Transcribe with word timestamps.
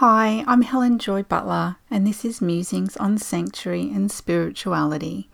Hi, 0.00 0.44
I'm 0.46 0.62
Helen 0.62 0.98
Joy 0.98 1.24
Butler, 1.24 1.76
and 1.90 2.06
this 2.06 2.24
is 2.24 2.40
Musings 2.40 2.96
on 2.96 3.18
Sanctuary 3.18 3.90
and 3.94 4.10
Spirituality, 4.10 5.28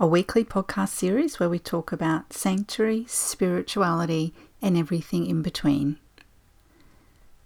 a 0.00 0.06
weekly 0.06 0.44
podcast 0.44 0.94
series 0.94 1.38
where 1.38 1.50
we 1.50 1.58
talk 1.58 1.92
about 1.92 2.32
sanctuary, 2.32 3.04
spirituality, 3.06 4.32
and 4.62 4.78
everything 4.78 5.26
in 5.26 5.42
between. 5.42 5.98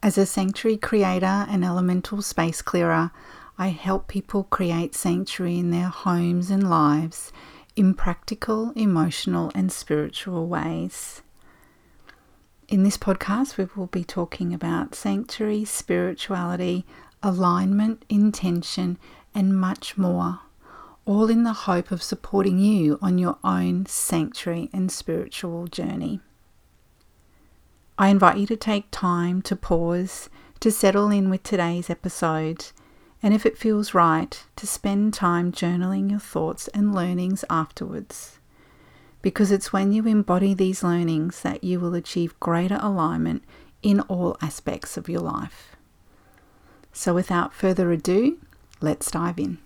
As 0.05 0.17
a 0.17 0.25
sanctuary 0.25 0.77
creator 0.77 1.47
and 1.51 1.65
elemental 1.65 2.23
space 2.23 2.63
clearer, 2.63 3.11
I 3.59 3.71
help 3.71 4.07
people 4.07 4.45
create 4.45 4.95
sanctuary 4.95 5.59
in 5.59 5.73
their 5.73 5.89
homes 5.89 6.49
and 6.49 6.71
lives 6.71 7.33
in 7.75 7.93
practical, 7.95 8.71
emotional, 8.77 9.51
and 9.53 9.73
spiritual 9.73 10.47
ways. 10.47 11.23
In 12.73 12.85
this 12.85 12.97
podcast, 12.97 13.59
we 13.59 13.69
will 13.77 13.89
be 13.89 14.03
talking 14.03 14.55
about 14.55 14.95
sanctuary, 14.95 15.63
spirituality, 15.63 16.87
alignment, 17.23 18.03
intention, 18.09 18.97
and 19.35 19.61
much 19.61 19.99
more, 19.99 20.41
all 21.05 21.29
in 21.29 21.43
the 21.43 21.53
hope 21.53 21.91
of 21.91 22.03
supporting 22.03 22.59
you 22.59 22.99
on 23.03 23.19
your 23.19 23.37
own 23.45 23.85
sanctuary 23.85 24.71
and 24.73 24.91
spiritual 24.91 25.67
journey. 25.67 26.21
I 27.99 28.09
invite 28.09 28.39
you 28.39 28.47
to 28.47 28.57
take 28.57 28.87
time 28.91 29.43
to 29.43 29.55
pause, 29.55 30.31
to 30.61 30.71
settle 30.71 31.11
in 31.11 31.29
with 31.29 31.43
today's 31.43 31.91
episode, 31.91 32.69
and 33.23 33.35
if 33.35 33.45
it 33.45 33.59
feels 33.59 33.93
right, 33.93 34.43
to 34.57 34.67
spend 34.67 35.13
time 35.13 35.53
journaling 35.53 36.09
your 36.11 36.21
thoughts 36.21 36.69
and 36.69 36.95
learnings 36.95 37.45
afterwards 37.51 38.39
because 39.23 39.51
it's 39.51 39.73
when 39.73 39.93
you 39.93 40.07
embody 40.07 40.53
these 40.53 40.83
learnings 40.83 41.43
that 41.43 41.65
you 41.65 41.81
will 41.81 41.95
achieve 41.95 42.39
greater 42.41 42.79
alignment 42.83 43.43
in 43.83 44.01
all 44.01 44.37
aspects 44.43 44.97
of 44.97 45.09
your 45.09 45.21
life. 45.21 45.77
So, 46.93 47.15
without 47.15 47.55
further 47.55 47.91
ado, 47.93 48.39
let's 48.81 49.11
dive 49.11 49.39
in. 49.39 49.59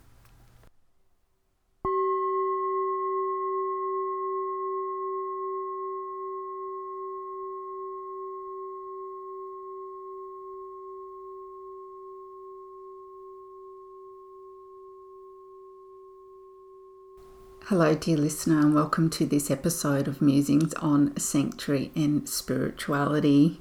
Hello, 17.68 17.96
dear 17.96 18.16
listener, 18.16 18.60
and 18.60 18.76
welcome 18.76 19.10
to 19.10 19.26
this 19.26 19.50
episode 19.50 20.06
of 20.06 20.22
Musings 20.22 20.72
on 20.74 21.16
Sanctuary 21.16 21.90
and 21.96 22.28
Spirituality. 22.28 23.60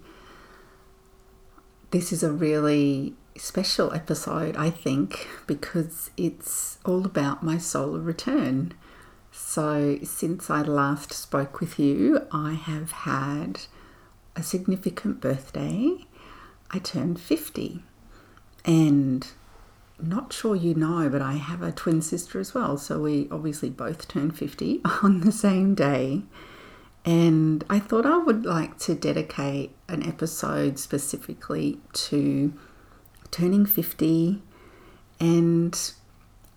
This 1.89 2.13
is 2.13 2.21
a 2.21 2.31
really 2.31 3.15
special 3.35 3.91
episode, 3.93 4.55
I 4.57 4.69
think, 4.69 5.27
because 5.47 6.11
it's 6.17 6.77
all 6.85 7.03
about 7.03 7.41
my 7.41 7.57
solar 7.57 7.99
return. 7.99 8.75
So, 9.31 9.97
since 10.03 10.51
I 10.51 10.61
last 10.61 11.11
spoke 11.11 11.59
with 11.59 11.79
you, 11.79 12.27
I 12.31 12.53
have 12.53 12.91
had 12.91 13.61
a 14.35 14.43
significant 14.43 15.19
birthday. 15.19 16.05
I 16.69 16.77
turned 16.77 17.19
50, 17.19 17.81
and 18.65 19.25
not 20.01 20.33
sure 20.33 20.55
you 20.55 20.75
know, 20.75 21.09
but 21.09 21.21
I 21.21 21.33
have 21.33 21.61
a 21.61 21.71
twin 21.71 22.01
sister 22.01 22.39
as 22.39 22.53
well. 22.53 22.77
So 22.77 22.99
we 22.99 23.27
obviously 23.31 23.69
both 23.69 24.07
turned 24.07 24.37
50 24.37 24.81
on 25.03 25.21
the 25.21 25.31
same 25.31 25.75
day. 25.75 26.23
And 27.05 27.63
I 27.69 27.79
thought 27.79 28.05
I 28.05 28.17
would 28.17 28.45
like 28.45 28.79
to 28.79 28.95
dedicate 28.95 29.75
an 29.87 30.03
episode 30.03 30.79
specifically 30.79 31.79
to 31.93 32.53
turning 33.29 33.65
50 33.65 34.41
and 35.19 35.91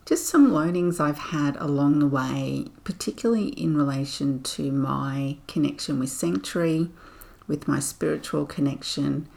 just 0.06 0.27
some 0.27 0.55
learnings 0.55 1.00
I've 1.00 1.19
had 1.19 1.56
along 1.56 1.98
the 1.98 2.06
way, 2.06 2.66
particularly 2.83 3.48
in 3.48 3.77
relation 3.77 4.43
to 4.43 4.72
my 4.72 5.37
connection 5.47 5.98
with 5.98 6.09
Sanctuary, 6.09 6.88
with 7.47 7.69
my 7.69 7.78
spiritual 7.78 8.47
connection, 8.47 9.28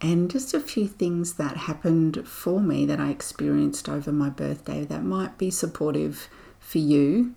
and 0.00 0.30
just 0.30 0.52
a 0.52 0.60
few 0.60 0.86
things 0.86 1.34
that 1.34 1.56
happened 1.56 2.28
for 2.28 2.60
me 2.60 2.84
that 2.86 3.00
I 3.00 3.10
experienced 3.10 3.88
over 3.88 4.12
my 4.12 4.28
birthday 4.28 4.84
that 4.84 5.02
might 5.02 5.38
be 5.38 5.50
supportive 5.50 6.28
for 6.60 6.78
you, 6.78 7.34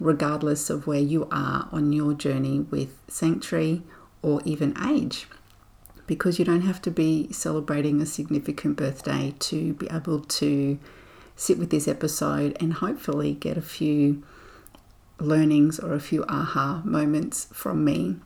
regardless 0.00 0.68
of 0.68 0.86
where 0.86 0.98
you 0.98 1.28
are 1.30 1.68
on 1.70 1.92
your 1.92 2.12
journey 2.14 2.60
with 2.60 2.98
Sanctuary 3.08 3.82
or 4.20 4.40
even 4.44 4.76
age. 4.84 5.28
Because 6.08 6.38
you 6.38 6.44
don't 6.44 6.62
have 6.62 6.82
to 6.82 6.90
be 6.90 7.32
celebrating 7.32 8.00
a 8.00 8.06
significant 8.06 8.76
birthday 8.76 9.34
to 9.38 9.74
be 9.74 9.88
able 9.88 10.20
to 10.20 10.78
sit 11.36 11.58
with 11.58 11.70
this 11.70 11.86
episode 11.86 12.56
and 12.60 12.74
hopefully 12.74 13.34
get 13.34 13.56
a 13.56 13.62
few 13.62 14.22
learnings 15.20 15.78
or 15.78 15.94
a 15.94 16.00
few 16.00 16.24
aha 16.28 16.82
moments 16.84 17.46
from 17.52 17.84
me. 17.84 18.16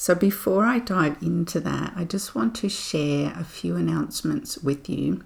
So, 0.00 0.14
before 0.14 0.64
I 0.64 0.78
dive 0.78 1.22
into 1.22 1.60
that, 1.60 1.92
I 1.94 2.04
just 2.04 2.34
want 2.34 2.54
to 2.54 2.70
share 2.70 3.34
a 3.36 3.44
few 3.44 3.76
announcements 3.76 4.56
with 4.56 4.88
you. 4.88 5.22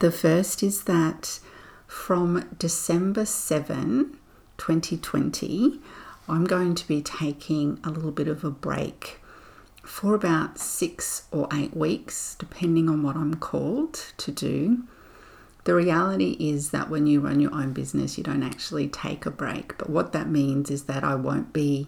The 0.00 0.10
first 0.10 0.64
is 0.64 0.82
that 0.82 1.38
from 1.86 2.44
December 2.58 3.24
7, 3.24 4.18
2020, 4.58 5.80
I'm 6.28 6.44
going 6.44 6.74
to 6.74 6.88
be 6.88 7.02
taking 7.02 7.78
a 7.84 7.90
little 7.90 8.10
bit 8.10 8.26
of 8.26 8.42
a 8.42 8.50
break 8.50 9.20
for 9.84 10.16
about 10.16 10.58
six 10.58 11.28
or 11.30 11.46
eight 11.52 11.76
weeks, 11.76 12.34
depending 12.36 12.88
on 12.88 13.04
what 13.04 13.14
I'm 13.14 13.34
called 13.34 13.94
to 14.16 14.32
do. 14.32 14.82
The 15.62 15.74
reality 15.76 16.36
is 16.40 16.72
that 16.72 16.90
when 16.90 17.06
you 17.06 17.20
run 17.20 17.38
your 17.38 17.54
own 17.54 17.72
business, 17.72 18.18
you 18.18 18.24
don't 18.24 18.42
actually 18.42 18.88
take 18.88 19.24
a 19.24 19.30
break. 19.30 19.78
But 19.78 19.88
what 19.88 20.12
that 20.14 20.28
means 20.28 20.68
is 20.68 20.86
that 20.86 21.04
I 21.04 21.14
won't 21.14 21.52
be 21.52 21.86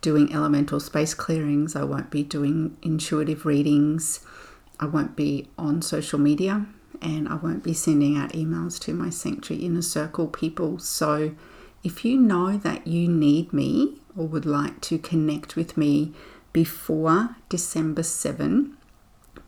doing 0.00 0.32
elemental 0.32 0.80
space 0.80 1.14
clearings, 1.14 1.76
I 1.76 1.84
won't 1.84 2.10
be 2.10 2.22
doing 2.22 2.76
intuitive 2.82 3.44
readings, 3.44 4.20
I 4.78 4.86
won't 4.86 5.14
be 5.16 5.48
on 5.58 5.82
social 5.82 6.18
media, 6.18 6.66
and 7.02 7.28
I 7.28 7.34
won't 7.34 7.62
be 7.62 7.74
sending 7.74 8.16
out 8.16 8.32
emails 8.32 8.78
to 8.80 8.94
my 8.94 9.10
Sanctuary 9.10 9.64
Inner 9.64 9.82
Circle 9.82 10.28
people. 10.28 10.78
So 10.78 11.34
if 11.82 12.04
you 12.04 12.18
know 12.18 12.56
that 12.58 12.86
you 12.86 13.08
need 13.08 13.52
me 13.52 13.98
or 14.16 14.26
would 14.26 14.46
like 14.46 14.80
to 14.82 14.98
connect 14.98 15.56
with 15.56 15.76
me 15.76 16.12
before 16.52 17.36
December 17.48 18.02
7, 18.02 18.76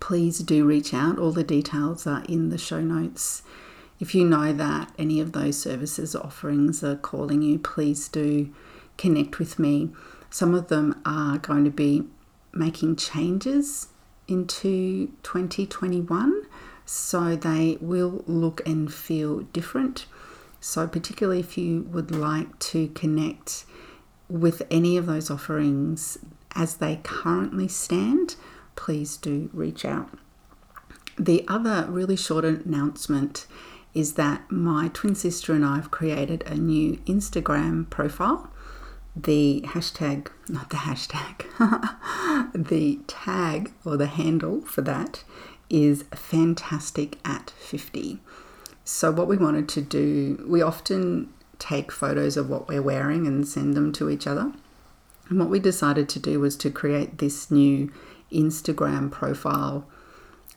please 0.00 0.38
do 0.38 0.64
reach 0.64 0.94
out. 0.94 1.18
All 1.18 1.32
the 1.32 1.44
details 1.44 2.06
are 2.06 2.24
in 2.28 2.50
the 2.50 2.58
show 2.58 2.80
notes. 2.80 3.42
If 4.00 4.14
you 4.14 4.24
know 4.24 4.52
that 4.52 4.92
any 4.98 5.20
of 5.20 5.32
those 5.32 5.60
services 5.60 6.16
offerings 6.16 6.82
are 6.82 6.96
calling 6.96 7.42
you, 7.42 7.58
please 7.58 8.08
do 8.08 8.52
connect 8.98 9.38
with 9.38 9.58
me. 9.58 9.90
Some 10.32 10.54
of 10.54 10.68
them 10.68 10.98
are 11.04 11.36
going 11.36 11.64
to 11.64 11.70
be 11.70 12.04
making 12.54 12.96
changes 12.96 13.88
into 14.26 15.08
2021, 15.24 16.46
so 16.86 17.36
they 17.36 17.76
will 17.82 18.24
look 18.26 18.66
and 18.66 18.92
feel 18.92 19.40
different. 19.52 20.06
So, 20.58 20.88
particularly 20.88 21.40
if 21.40 21.58
you 21.58 21.82
would 21.82 22.10
like 22.10 22.58
to 22.60 22.88
connect 22.88 23.66
with 24.30 24.62
any 24.70 24.96
of 24.96 25.04
those 25.04 25.30
offerings 25.30 26.16
as 26.54 26.76
they 26.76 27.00
currently 27.02 27.68
stand, 27.68 28.36
please 28.74 29.18
do 29.18 29.50
reach 29.52 29.84
out. 29.84 30.08
The 31.18 31.44
other 31.46 31.86
really 31.90 32.16
short 32.16 32.46
announcement 32.46 33.46
is 33.92 34.14
that 34.14 34.50
my 34.50 34.88
twin 34.94 35.14
sister 35.14 35.52
and 35.52 35.62
I 35.62 35.76
have 35.76 35.90
created 35.90 36.42
a 36.46 36.54
new 36.54 36.96
Instagram 37.04 37.90
profile 37.90 38.50
the 39.14 39.62
hashtag, 39.66 40.28
not 40.48 40.70
the 40.70 40.78
hashtag, 40.78 41.44
the 42.54 43.00
tag 43.06 43.72
or 43.84 43.96
the 43.96 44.06
handle 44.06 44.62
for 44.62 44.80
that 44.82 45.24
is 45.68 46.04
fantastic 46.14 47.18
at 47.24 47.50
50. 47.50 48.20
So, 48.84 49.10
what 49.10 49.28
we 49.28 49.36
wanted 49.36 49.68
to 49.70 49.80
do, 49.80 50.44
we 50.48 50.60
often 50.60 51.32
take 51.58 51.92
photos 51.92 52.36
of 52.36 52.50
what 52.50 52.68
we're 52.68 52.82
wearing 52.82 53.26
and 53.26 53.46
send 53.46 53.74
them 53.74 53.92
to 53.92 54.10
each 54.10 54.26
other. 54.26 54.52
And 55.28 55.38
what 55.38 55.48
we 55.48 55.60
decided 55.60 56.08
to 56.10 56.18
do 56.18 56.40
was 56.40 56.56
to 56.56 56.70
create 56.70 57.18
this 57.18 57.50
new 57.50 57.92
Instagram 58.32 59.10
profile 59.10 59.86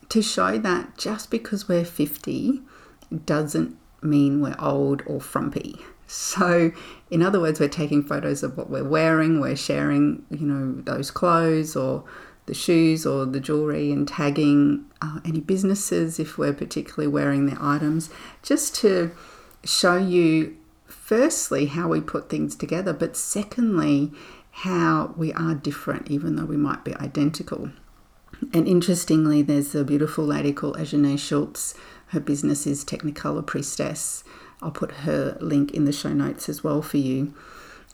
to 0.08 0.22
show 0.22 0.58
that 0.58 0.96
just 0.98 1.30
because 1.30 1.68
we're 1.68 1.84
50 1.84 2.62
doesn't 3.24 3.76
mean 4.02 4.40
we're 4.40 4.56
old 4.58 5.02
or 5.06 5.20
frumpy. 5.20 5.76
So, 6.06 6.72
in 7.10 7.22
other 7.22 7.40
words, 7.40 7.58
we're 7.58 7.68
taking 7.68 8.02
photos 8.02 8.42
of 8.42 8.56
what 8.56 8.70
we're 8.70 8.84
wearing, 8.84 9.40
we're 9.40 9.56
sharing, 9.56 10.24
you 10.30 10.46
know, 10.46 10.80
those 10.82 11.10
clothes 11.10 11.74
or 11.74 12.04
the 12.46 12.54
shoes 12.54 13.04
or 13.04 13.26
the 13.26 13.40
jewelry 13.40 13.90
and 13.90 14.06
tagging 14.06 14.84
uh, 15.02 15.18
any 15.24 15.40
businesses 15.40 16.20
if 16.20 16.38
we're 16.38 16.52
particularly 16.52 17.08
wearing 17.08 17.46
their 17.46 17.58
items, 17.60 18.08
just 18.42 18.74
to 18.76 19.10
show 19.64 19.96
you, 19.96 20.56
firstly, 20.86 21.66
how 21.66 21.88
we 21.88 22.00
put 22.00 22.28
things 22.28 22.54
together, 22.54 22.92
but 22.92 23.16
secondly, 23.16 24.12
how 24.50 25.12
we 25.16 25.32
are 25.32 25.54
different, 25.54 26.10
even 26.10 26.36
though 26.36 26.44
we 26.44 26.56
might 26.56 26.84
be 26.84 26.94
identical. 26.96 27.70
And 28.54 28.68
interestingly, 28.68 29.42
there's 29.42 29.74
a 29.74 29.84
beautiful 29.84 30.24
lady 30.24 30.52
called 30.52 30.76
Ajane 30.76 31.18
Schultz. 31.18 31.74
Her 32.08 32.20
business 32.20 32.66
is 32.66 32.84
Technicolor 32.84 33.44
Priestess. 33.44 34.22
I'll 34.62 34.70
put 34.70 34.92
her 34.92 35.36
link 35.40 35.72
in 35.72 35.84
the 35.84 35.92
show 35.92 36.12
notes 36.12 36.48
as 36.48 36.64
well 36.64 36.82
for 36.82 36.96
you. 36.96 37.34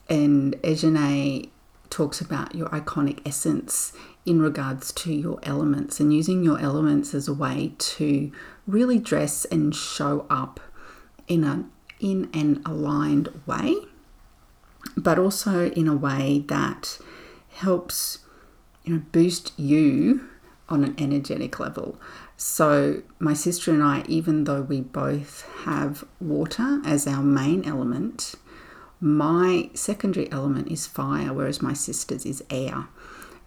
And 0.08 0.54
Ajane 0.62 1.50
talks 1.90 2.20
about 2.20 2.54
your 2.54 2.68
iconic 2.70 3.20
essence 3.26 3.92
in 4.24 4.40
regards 4.40 4.92
to 4.92 5.12
your 5.12 5.38
elements 5.42 6.00
and 6.00 6.12
using 6.14 6.42
your 6.42 6.58
elements 6.58 7.12
as 7.12 7.28
a 7.28 7.34
way 7.34 7.74
to 7.78 8.32
really 8.66 8.98
dress 8.98 9.44
and 9.46 9.74
show 9.74 10.24
up 10.30 10.60
in 11.28 11.44
a 11.44 11.64
in 12.00 12.28
an 12.32 12.62
aligned 12.66 13.28
way 13.46 13.76
but 14.96 15.18
also 15.18 15.70
in 15.70 15.86
a 15.86 15.94
way 15.94 16.44
that 16.48 16.98
helps 17.50 18.20
you 18.84 18.94
know 18.94 19.02
boost 19.12 19.52
you 19.58 20.28
on 20.72 20.84
an 20.84 20.94
energetic 20.98 21.60
level 21.60 21.98
so 22.36 23.02
my 23.18 23.34
sister 23.34 23.70
and 23.70 23.82
I 23.82 24.04
even 24.08 24.44
though 24.44 24.62
we 24.62 24.80
both 24.80 25.46
have 25.64 26.04
water 26.20 26.80
as 26.84 27.06
our 27.06 27.22
main 27.22 27.64
element 27.64 28.34
my 29.00 29.70
secondary 29.74 30.30
element 30.32 30.68
is 30.70 30.86
fire 30.86 31.32
whereas 31.32 31.62
my 31.62 31.72
sister's 31.72 32.24
is 32.24 32.42
air 32.50 32.88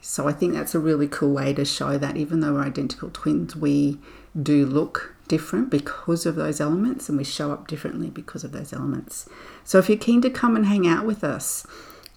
so 0.07 0.27
I 0.27 0.33
think 0.33 0.53
that's 0.53 0.75
a 0.75 0.79
really 0.79 1.07
cool 1.07 1.33
way 1.33 1.51
to 1.55 1.65
show 1.65 1.97
that 1.97 2.15
even 2.15 2.39
though 2.39 2.53
we're 2.53 2.61
identical 2.61 3.09
twins, 3.09 3.55
we 3.55 3.97
do 4.39 4.63
look 4.67 5.15
different 5.27 5.71
because 5.71 6.27
of 6.27 6.35
those 6.35 6.61
elements 6.61 7.09
and 7.09 7.17
we 7.17 7.23
show 7.23 7.51
up 7.51 7.67
differently 7.67 8.11
because 8.11 8.43
of 8.43 8.51
those 8.51 8.71
elements. 8.71 9.27
So 9.63 9.79
if 9.79 9.89
you're 9.89 9.97
keen 9.97 10.21
to 10.21 10.29
come 10.29 10.55
and 10.55 10.67
hang 10.67 10.85
out 10.85 11.07
with 11.07 11.23
us, 11.23 11.65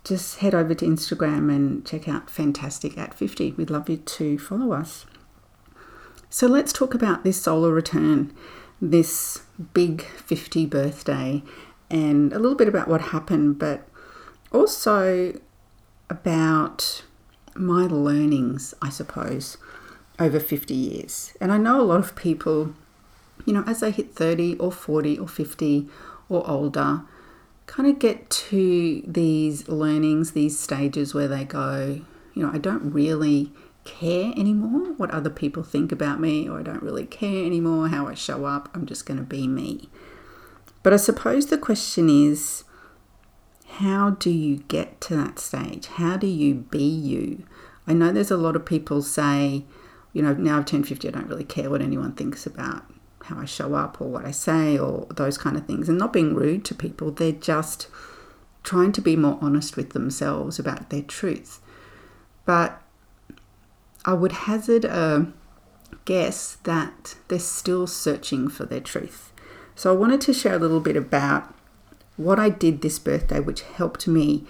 just 0.09 0.39
head 0.39 0.55
over 0.55 0.75
to 0.75 0.87
Instagram 0.87 1.55
and 1.55 1.85
check 1.87 2.09
out 2.09 2.31
Fantastic 2.31 2.97
at 2.97 3.15
50. 3.15 3.53
We'd 3.53 3.71
love 3.71 3.89
you 3.89 3.99
to 3.99 4.39
follow 4.39 4.73
us. 4.73 5.07
So 6.31 6.47
let's 6.47 6.73
talk 6.73 6.95
about 6.95 7.25
this 7.25 7.41
solar 7.41 7.73
return, 7.73 8.35
this 8.81 9.43
big 9.73 10.03
50 10.03 10.67
birthday, 10.67 11.43
and 11.91 12.33
a 12.33 12.39
little 12.39 12.57
bit 12.57 12.69
about 12.69 12.89
what 12.89 13.01
happened, 13.01 13.59
but 13.59 13.89
also 14.53 15.39
about 16.11 17.05
my 17.55 17.83
learnings, 17.85 18.75
I 18.81 18.91
suppose, 18.91 19.57
over 20.19 20.41
50 20.41 20.75
years. 20.75 21.35
And 21.41 21.53
I 21.53 21.59
know 21.59 21.81
a 21.81 21.83
lot 21.83 22.01
of 22.01 22.17
people, 22.17 22.75
you 23.45 23.53
know, 23.53 23.65
as 23.67 23.81
they 23.81 23.91
hit 23.91 24.15
30 24.15 24.57
or 24.57 24.73
40 24.73 25.19
or 25.19 25.29
50 25.29 25.89
or 26.29 26.49
older, 26.49 27.03
kind 27.69 27.89
of 27.89 27.99
get 27.99 28.29
to 28.31 29.03
these 29.07 29.69
learnings, 29.69 30.33
these 30.33 30.59
stages 30.59 31.15
where 31.15 31.29
they 31.29 31.45
go, 31.45 32.01
you 32.35 32.43
know, 32.43 32.51
I 32.53 32.59
don't 32.59 32.93
really 32.93 33.53
care 33.85 34.33
anymore 34.37 34.95
what 34.95 35.11
other 35.11 35.31
people 35.31 35.63
think 35.63 35.93
about 35.93 36.19
me, 36.19 36.49
or 36.49 36.59
I 36.59 36.63
don't 36.63 36.83
really 36.83 37.07
care 37.07 37.45
anymore 37.45 37.89
how 37.89 38.09
I 38.09 38.15
show 38.15 38.47
up. 38.47 38.71
I'm 38.75 38.87
just 38.87 39.07
going 39.07 39.19
to 39.19 39.25
be 39.25 39.47
me. 39.47 39.91
But 40.83 40.95
I 40.95 40.97
suppose 40.97 41.47
the 41.47 41.59
question 41.59 42.09
is, 42.09 42.65
how 43.67 44.11
do 44.11 44.31
you 44.31 44.65
get 44.69 45.01
to 45.03 45.17
that 45.17 45.39
stage? 45.39 45.87
How 45.87 46.17
do 46.17 46.27
you 46.27 46.55
be 46.55 46.83
you? 46.83 47.45
I 47.87 47.93
know 47.93 48.13
there's 48.13 48.31
a 48.31 48.37
lot 48.39 48.57
of 48.57 48.65
people 48.65 49.03
say, 49.03 49.65
you 50.15 50.23
know, 50.23 50.33
now 50.33 50.59
I've 50.59 50.67
turned 50.67 50.89
50, 50.89 51.07
I 51.07 51.11
don't 51.11 51.29
really 51.29 51.45
care 51.45 51.69
what 51.69 51.83
anyone 51.83 52.13
thinks 52.13 52.47
about 52.47 52.85
how 53.29 53.41
I 53.41 53.45
show 53.45 53.75
up 53.75 54.01
or 54.01 54.09
what 54.09 54.25
I 54.25 54.31
say 54.31 54.79
or 54.79 55.07
those 55.15 55.39
kind 55.39 55.57
of 55.57 55.67
things. 55.67 55.89
And 55.89 55.99
not 55.99 56.13
being 56.13 56.35
rude 56.35 56.65
to 56.67 56.75
people, 56.75 57.11
they're 57.11 57.33
just 57.33 57.89
trying 58.63 58.93
to 58.93 59.01
be 59.01 59.17
more 59.17 59.39
honest 59.41 59.77
with 59.77 59.91
themselves 59.91 60.59
about 60.59 60.91
their 60.91 61.03
truth. 61.03 61.61
But 62.45 62.83
I 64.05 64.15
would 64.15 64.33
hazard 64.33 64.85
a 64.85 65.33
guess 66.05 66.57
that 66.65 67.17
they're 67.29 67.39
still 67.39 67.87
searching 67.87 68.49
for 68.49 68.65
their 68.65 68.81
truth. 68.81 69.33
So 69.75 69.93
I 69.93 69.97
wanted 69.97 70.21
to 70.23 70.33
share 70.33 70.55
a 70.55 70.59
little 70.59 70.81
bit 70.81 70.97
about 70.97 71.55
what 72.17 72.39
I 72.39 72.49
did 72.49 72.81
this 72.81 72.99
birthday, 72.99 73.41
which 73.41 73.63
helped 73.63 74.09
me 74.09 74.45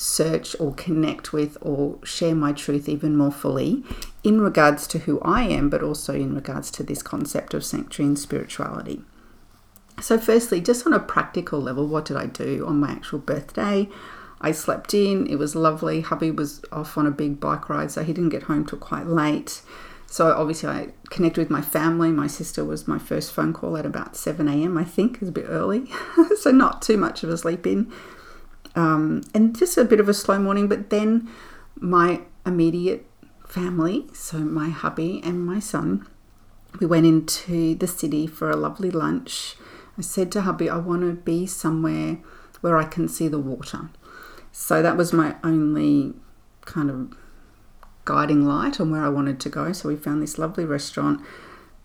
search 0.00 0.58
or 0.58 0.72
connect 0.72 1.30
with 1.30 1.58
or 1.60 1.98
share 2.02 2.34
my 2.34 2.52
truth 2.52 2.88
even 2.88 3.14
more 3.14 3.30
fully 3.30 3.84
in 4.24 4.40
regards 4.40 4.86
to 4.86 5.00
who 5.00 5.20
I 5.20 5.42
am, 5.42 5.68
but 5.68 5.82
also 5.82 6.14
in 6.14 6.34
regards 6.34 6.70
to 6.72 6.82
this 6.82 7.02
concept 7.02 7.52
of 7.52 7.66
sanctuary 7.66 8.08
and 8.08 8.18
spirituality. 8.18 9.02
So, 10.00 10.16
firstly, 10.18 10.62
just 10.62 10.86
on 10.86 10.94
a 10.94 10.98
practical 10.98 11.60
level, 11.60 11.86
what 11.86 12.06
did 12.06 12.16
I 12.16 12.24
do 12.24 12.64
on 12.66 12.80
my 12.80 12.92
actual 12.92 13.18
birthday? 13.18 13.90
I 14.40 14.52
slept 14.52 14.94
in, 14.94 15.26
it 15.26 15.36
was 15.36 15.54
lovely. 15.54 16.00
Hubby 16.00 16.30
was 16.30 16.62
off 16.72 16.96
on 16.96 17.06
a 17.06 17.10
big 17.10 17.38
bike 17.38 17.68
ride, 17.68 17.90
so 17.90 18.02
he 18.02 18.14
didn't 18.14 18.30
get 18.30 18.44
home 18.44 18.64
till 18.64 18.78
quite 18.78 19.06
late. 19.06 19.60
So 20.06 20.32
obviously, 20.32 20.70
I 20.70 20.88
connected 21.10 21.42
with 21.42 21.50
my 21.50 21.60
family. 21.60 22.10
My 22.10 22.26
sister 22.26 22.64
was 22.64 22.88
my 22.88 22.98
first 22.98 23.32
phone 23.32 23.52
call 23.52 23.76
at 23.76 23.84
about 23.84 24.16
7 24.16 24.48
a.m., 24.48 24.78
I 24.78 24.84
think, 24.84 25.16
it 25.16 25.20
was 25.20 25.28
a 25.28 25.32
bit 25.32 25.46
early. 25.46 25.90
so, 26.40 26.50
not 26.50 26.80
too 26.80 26.96
much 26.96 27.22
of 27.22 27.28
a 27.28 27.36
sleep 27.36 27.66
in. 27.66 27.92
Um, 28.74 29.22
and 29.34 29.56
just 29.56 29.76
a 29.76 29.84
bit 29.84 30.00
of 30.00 30.08
a 30.08 30.14
slow 30.14 30.38
morning, 30.38 30.68
but 30.68 30.90
then 30.90 31.28
my 31.76 32.22
immediate 32.46 33.06
family, 33.46 34.06
so 34.12 34.38
my 34.38 34.68
hubby 34.68 35.20
and 35.24 35.44
my 35.44 35.58
son, 35.58 36.06
we 36.78 36.86
went 36.86 37.06
into 37.06 37.74
the 37.74 37.86
city 37.86 38.26
for 38.26 38.50
a 38.50 38.56
lovely 38.56 38.90
lunch. 38.90 39.56
I 39.98 40.02
said 40.02 40.30
to 40.32 40.42
hubby, 40.42 40.70
I 40.70 40.78
want 40.78 41.02
to 41.02 41.12
be 41.12 41.46
somewhere 41.46 42.18
where 42.60 42.78
I 42.78 42.84
can 42.84 43.08
see 43.08 43.28
the 43.28 43.38
water. 43.38 43.90
So 44.52 44.82
that 44.82 44.96
was 44.96 45.12
my 45.12 45.36
only 45.42 46.14
kind 46.64 46.90
of 46.90 47.16
guiding 48.04 48.46
light 48.46 48.80
on 48.80 48.90
where 48.90 49.04
I 49.04 49.08
wanted 49.08 49.40
to 49.40 49.48
go. 49.48 49.72
So 49.72 49.88
we 49.88 49.96
found 49.96 50.22
this 50.22 50.38
lovely 50.38 50.64
restaurant. 50.64 51.20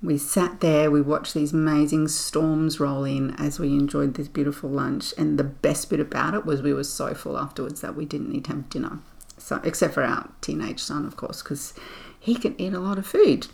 We 0.05 0.19
sat 0.19 0.59
there, 0.59 0.91
we 0.91 1.01
watched 1.01 1.33
these 1.33 1.51
amazing 1.51 2.09
storms 2.09 2.79
roll 2.79 3.03
in 3.05 3.31
as 3.39 3.59
we 3.59 3.69
enjoyed 3.69 4.13
this 4.13 4.27
beautiful 4.27 4.69
lunch. 4.69 5.15
And 5.17 5.39
the 5.39 5.43
best 5.43 5.89
bit 5.89 5.99
about 5.99 6.35
it 6.35 6.45
was 6.45 6.61
we 6.61 6.73
were 6.73 6.83
so 6.83 7.15
full 7.15 7.39
afterwards 7.39 7.81
that 7.81 7.95
we 7.95 8.05
didn't 8.05 8.29
need 8.29 8.45
to 8.45 8.51
have 8.51 8.69
dinner. 8.69 8.99
So, 9.39 9.59
except 9.63 9.95
for 9.95 10.03
our 10.03 10.29
teenage 10.41 10.79
son, 10.79 11.05
of 11.05 11.17
course, 11.17 11.41
because 11.41 11.73
he 12.19 12.35
can 12.35 12.59
eat 12.61 12.73
a 12.73 12.79
lot 12.79 12.99
of 12.99 13.07
food. 13.07 13.47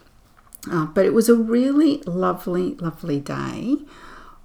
Uh, 0.70 0.86
but 0.88 1.06
it 1.06 1.14
was 1.14 1.30
a 1.30 1.36
really 1.36 2.02
lovely, 2.06 2.76
lovely 2.76 3.20
day 3.22 3.78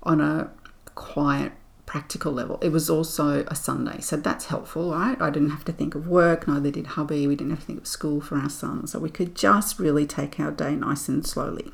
on 0.03 0.21
a 0.21 0.51
quiet 0.95 1.53
practical 1.87 2.33
level. 2.33 2.59
It 2.63 2.71
was 2.71 2.89
also 2.89 3.45
a 3.49 3.55
Sunday, 3.57 4.01
so 4.01 4.17
that's 4.17 4.47
helpful, 4.47 4.93
right? 4.93 5.21
I 5.21 5.31
didn't 5.31 5.51
have 5.51 5.65
to 5.65 5.73
think 5.73 5.97
of 5.97 6.07
work, 6.07 6.47
neither 6.47 6.71
did 6.71 6.87
hubby. 6.89 7.27
We 7.27 7.35
didn't 7.37 7.51
have 7.51 7.61
to 7.61 7.67
think 7.67 7.81
of 7.81 7.87
school 7.87 8.21
for 8.21 8.37
our 8.37 8.51
son, 8.51 8.87
so 8.87 8.99
we 8.99 9.11
could 9.11 9.35
just 9.35 9.79
really 9.79 10.07
take 10.07 10.39
our 10.39 10.53
day 10.53 10.77
nice 10.77 11.09
and 11.09 11.27
slowly. 11.27 11.73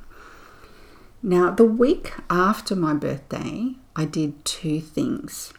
Now, 1.23 1.51
the 1.51 1.65
week 1.65 2.15
after 2.29 2.75
my 2.75 2.95
birthday, 2.95 3.77
I 3.95 4.05
did 4.05 4.45
two 4.45 4.81
things. 4.81 5.53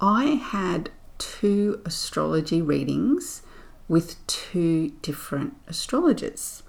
I 0.00 0.24
had 0.24 0.90
two 1.18 1.82
astrology 1.84 2.62
readings 2.62 3.42
with 3.88 4.24
two 4.28 4.90
different 5.02 5.56
astrologers. 5.66 6.62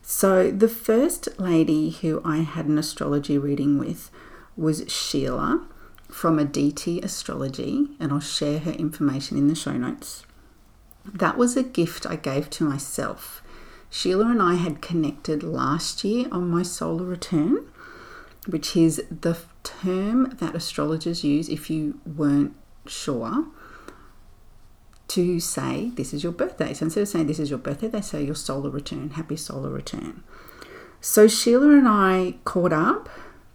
So, 0.00 0.50
the 0.50 0.68
first 0.68 1.38
lady 1.38 1.90
who 1.90 2.22
I 2.24 2.38
had 2.38 2.64
an 2.66 2.78
astrology 2.78 3.36
reading 3.36 3.78
with 3.78 4.10
was 4.56 4.90
Sheila, 4.90 5.66
from 6.10 6.38
Aditi 6.38 7.00
Astrology, 7.00 7.88
and 8.00 8.10
I'll 8.10 8.20
share 8.20 8.60
her 8.60 8.70
information 8.70 9.36
in 9.36 9.48
the 9.48 9.54
show 9.54 9.72
notes. 9.72 10.24
That 11.04 11.36
was 11.36 11.56
a 11.56 11.62
gift 11.62 12.06
I 12.06 12.16
gave 12.16 12.48
to 12.50 12.64
myself. 12.64 13.42
Sheila 13.90 14.26
and 14.26 14.42
I 14.42 14.54
had 14.54 14.82
connected 14.82 15.42
last 15.42 16.04
year 16.04 16.26
on 16.30 16.48
my 16.48 16.62
solar 16.62 17.04
return, 17.04 17.66
which 18.46 18.76
is 18.76 19.02
the 19.10 19.38
term 19.62 20.36
that 20.38 20.54
astrologers 20.54 21.24
use 21.24 21.48
if 21.48 21.70
you 21.70 22.00
weren't 22.04 22.54
sure 22.86 23.46
to 25.08 25.40
say 25.40 25.90
this 25.94 26.12
is 26.12 26.22
your 26.22 26.32
birthday. 26.32 26.74
So 26.74 26.86
instead 26.86 27.02
of 27.02 27.08
saying 27.08 27.26
this 27.26 27.38
is 27.38 27.50
your 27.50 27.58
birthday, 27.58 27.88
they 27.88 28.00
say 28.00 28.24
your 28.24 28.34
solar 28.34 28.70
return, 28.70 29.10
happy 29.10 29.36
solar 29.36 29.70
return. 29.70 30.22
So 31.00 31.28
Sheila 31.28 31.70
and 31.70 31.88
I 31.88 32.34
caught 32.44 32.72
up 32.72 33.08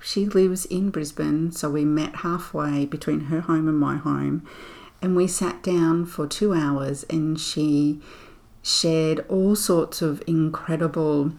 she 0.03 0.25
lives 0.25 0.65
in 0.65 0.89
Brisbane, 0.89 1.51
so 1.51 1.69
we 1.69 1.85
met 1.85 2.17
halfway 2.17 2.85
between 2.85 3.21
her 3.21 3.41
home 3.41 3.67
and 3.67 3.77
my 3.77 3.97
home, 3.97 4.43
and 5.01 5.15
we 5.15 5.27
sat 5.27 5.61
down 5.61 6.05
for 6.05 6.25
two 6.25 6.53
hours 6.53 7.03
and 7.09 7.39
she 7.39 8.01
shared 8.63 9.25
all 9.27 9.55
sorts 9.55 10.01
of 10.01 10.21
incredible 10.27 11.31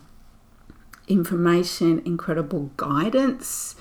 information, 1.09 2.03
incredible 2.05 2.71
guidance, 2.77 3.77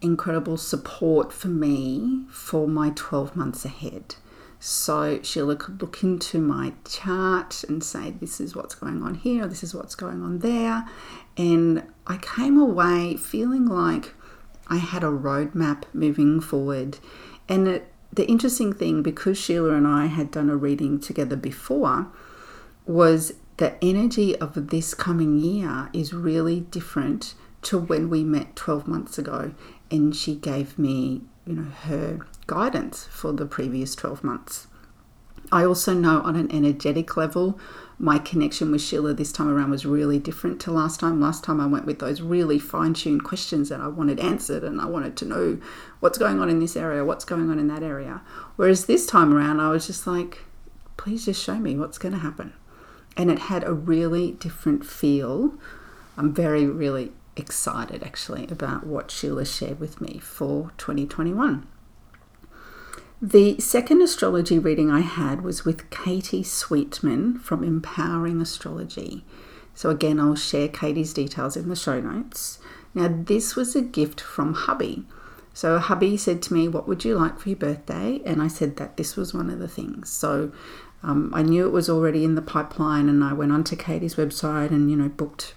incredible 0.00 0.56
support 0.56 1.32
for 1.32 1.48
me 1.48 2.24
for 2.30 2.66
my 2.66 2.92
12 2.94 3.36
months 3.36 3.64
ahead. 3.64 4.16
So 4.58 5.20
Sheila 5.22 5.56
could 5.56 5.82
look 5.82 6.04
into 6.04 6.38
my 6.38 6.72
chart 6.84 7.64
and 7.64 7.82
say, 7.82 8.12
This 8.12 8.40
is 8.40 8.54
what's 8.54 8.76
going 8.76 9.02
on 9.02 9.16
here, 9.16 9.46
this 9.46 9.64
is 9.64 9.74
what's 9.74 9.96
going 9.96 10.22
on 10.22 10.38
there. 10.38 10.84
And 11.36 11.82
I 12.06 12.18
came 12.18 12.58
away 12.58 13.16
feeling 13.16 13.66
like 13.66 14.14
I 14.68 14.76
had 14.76 15.02
a 15.02 15.08
roadmap 15.08 15.84
moving 15.92 16.40
forward. 16.40 16.98
And 17.48 17.66
it, 17.66 17.92
the 18.12 18.26
interesting 18.28 18.72
thing, 18.72 19.02
because 19.02 19.36
Sheila 19.36 19.74
and 19.74 19.86
I 19.86 20.06
had 20.06 20.30
done 20.30 20.48
a 20.48 20.56
reading 20.56 21.00
together 21.00 21.36
before, 21.36 22.06
was 22.86 23.34
the 23.58 23.82
energy 23.84 24.36
of 24.38 24.68
this 24.70 24.94
coming 24.94 25.38
year 25.38 25.88
is 25.92 26.12
really 26.12 26.60
different 26.60 27.34
to 27.62 27.78
when 27.78 28.10
we 28.10 28.24
met 28.24 28.56
12 28.56 28.88
months 28.88 29.18
ago 29.18 29.54
and 29.90 30.16
she 30.16 30.34
gave 30.34 30.78
me, 30.78 31.22
you 31.46 31.54
know, 31.54 31.70
her 31.84 32.26
guidance 32.46 33.06
for 33.10 33.32
the 33.32 33.46
previous 33.46 33.94
12 33.94 34.24
months. 34.24 34.66
I 35.50 35.64
also 35.64 35.92
know 35.92 36.20
on 36.22 36.34
an 36.34 36.50
energetic 36.50 37.16
level, 37.16 37.60
my 37.98 38.18
connection 38.18 38.72
with 38.72 38.80
Sheila 38.80 39.14
this 39.14 39.32
time 39.32 39.48
around 39.48 39.70
was 39.70 39.84
really 39.84 40.18
different 40.18 40.60
to 40.62 40.72
last 40.72 40.98
time. 40.98 41.20
Last 41.20 41.44
time 41.44 41.60
I 41.60 41.66
went 41.66 41.84
with 41.84 41.98
those 41.98 42.22
really 42.22 42.58
fine 42.58 42.94
tuned 42.94 43.22
questions 43.22 43.68
that 43.68 43.80
I 43.80 43.88
wanted 43.88 44.18
answered 44.18 44.64
and 44.64 44.80
I 44.80 44.86
wanted 44.86 45.16
to 45.18 45.24
know 45.26 45.58
what's 46.00 46.18
going 46.18 46.40
on 46.40 46.48
in 46.48 46.58
this 46.58 46.74
area, 46.74 47.04
what's 47.04 47.24
going 47.24 47.50
on 47.50 47.58
in 47.58 47.68
that 47.68 47.82
area. 47.82 48.22
Whereas 48.56 48.86
this 48.86 49.06
time 49.06 49.32
around, 49.32 49.60
I 49.60 49.68
was 49.68 49.86
just 49.86 50.06
like, 50.06 50.38
please 50.96 51.26
just 51.26 51.42
show 51.42 51.56
me 51.56 51.76
what's 51.76 51.98
going 51.98 52.14
to 52.14 52.18
happen. 52.18 52.54
And 53.16 53.30
it 53.30 53.40
had 53.40 53.64
a 53.64 53.72
really 53.72 54.32
different 54.32 54.86
feel. 54.86 55.54
I'm 56.16 56.32
very, 56.32 56.66
really 56.66 57.12
excited 57.36 58.02
actually 58.02 58.46
about 58.48 58.86
what 58.86 59.10
Sheila 59.10 59.44
shared 59.44 59.80
with 59.80 60.00
me 60.00 60.18
for 60.18 60.72
2021. 60.78 61.66
The 63.20 63.60
second 63.60 64.02
astrology 64.02 64.58
reading 64.58 64.90
I 64.90 65.00
had 65.00 65.42
was 65.42 65.64
with 65.64 65.90
Katie 65.90 66.42
Sweetman 66.42 67.38
from 67.38 67.62
Empowering 67.62 68.40
Astrology. 68.40 69.24
So, 69.74 69.90
again, 69.90 70.18
I'll 70.18 70.34
share 70.34 70.68
Katie's 70.68 71.14
details 71.14 71.56
in 71.56 71.68
the 71.68 71.76
show 71.76 72.00
notes. 72.00 72.58
Now, 72.94 73.08
this 73.08 73.54
was 73.54 73.76
a 73.76 73.80
gift 73.80 74.20
from 74.20 74.54
hubby. 74.54 75.04
So, 75.54 75.78
hubby 75.78 76.16
said 76.16 76.42
to 76.42 76.54
me, 76.54 76.68
What 76.68 76.88
would 76.88 77.04
you 77.04 77.16
like 77.16 77.38
for 77.38 77.50
your 77.50 77.58
birthday? 77.58 78.20
And 78.24 78.40
I 78.42 78.48
said 78.48 78.76
that 78.76 78.96
this 78.96 79.16
was 79.16 79.34
one 79.34 79.50
of 79.50 79.58
the 79.58 79.68
things. 79.68 80.10
So, 80.10 80.52
um, 81.02 81.32
I 81.34 81.42
knew 81.42 81.66
it 81.66 81.72
was 81.72 81.90
already 81.90 82.24
in 82.24 82.36
the 82.36 82.42
pipeline, 82.42 83.08
and 83.08 83.22
I 83.24 83.32
went 83.32 83.52
onto 83.52 83.76
Katie's 83.76 84.14
website 84.14 84.70
and, 84.70 84.90
you 84.90 84.96
know, 84.96 85.08
booked 85.08 85.54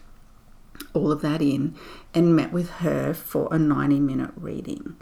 all 0.94 1.12
of 1.12 1.22
that 1.22 1.42
in 1.42 1.76
and 2.14 2.36
met 2.36 2.52
with 2.52 2.70
her 2.70 3.14
for 3.14 3.48
a 3.52 3.60
90 3.60 4.00
minute 4.00 4.32
reading. 4.36 4.96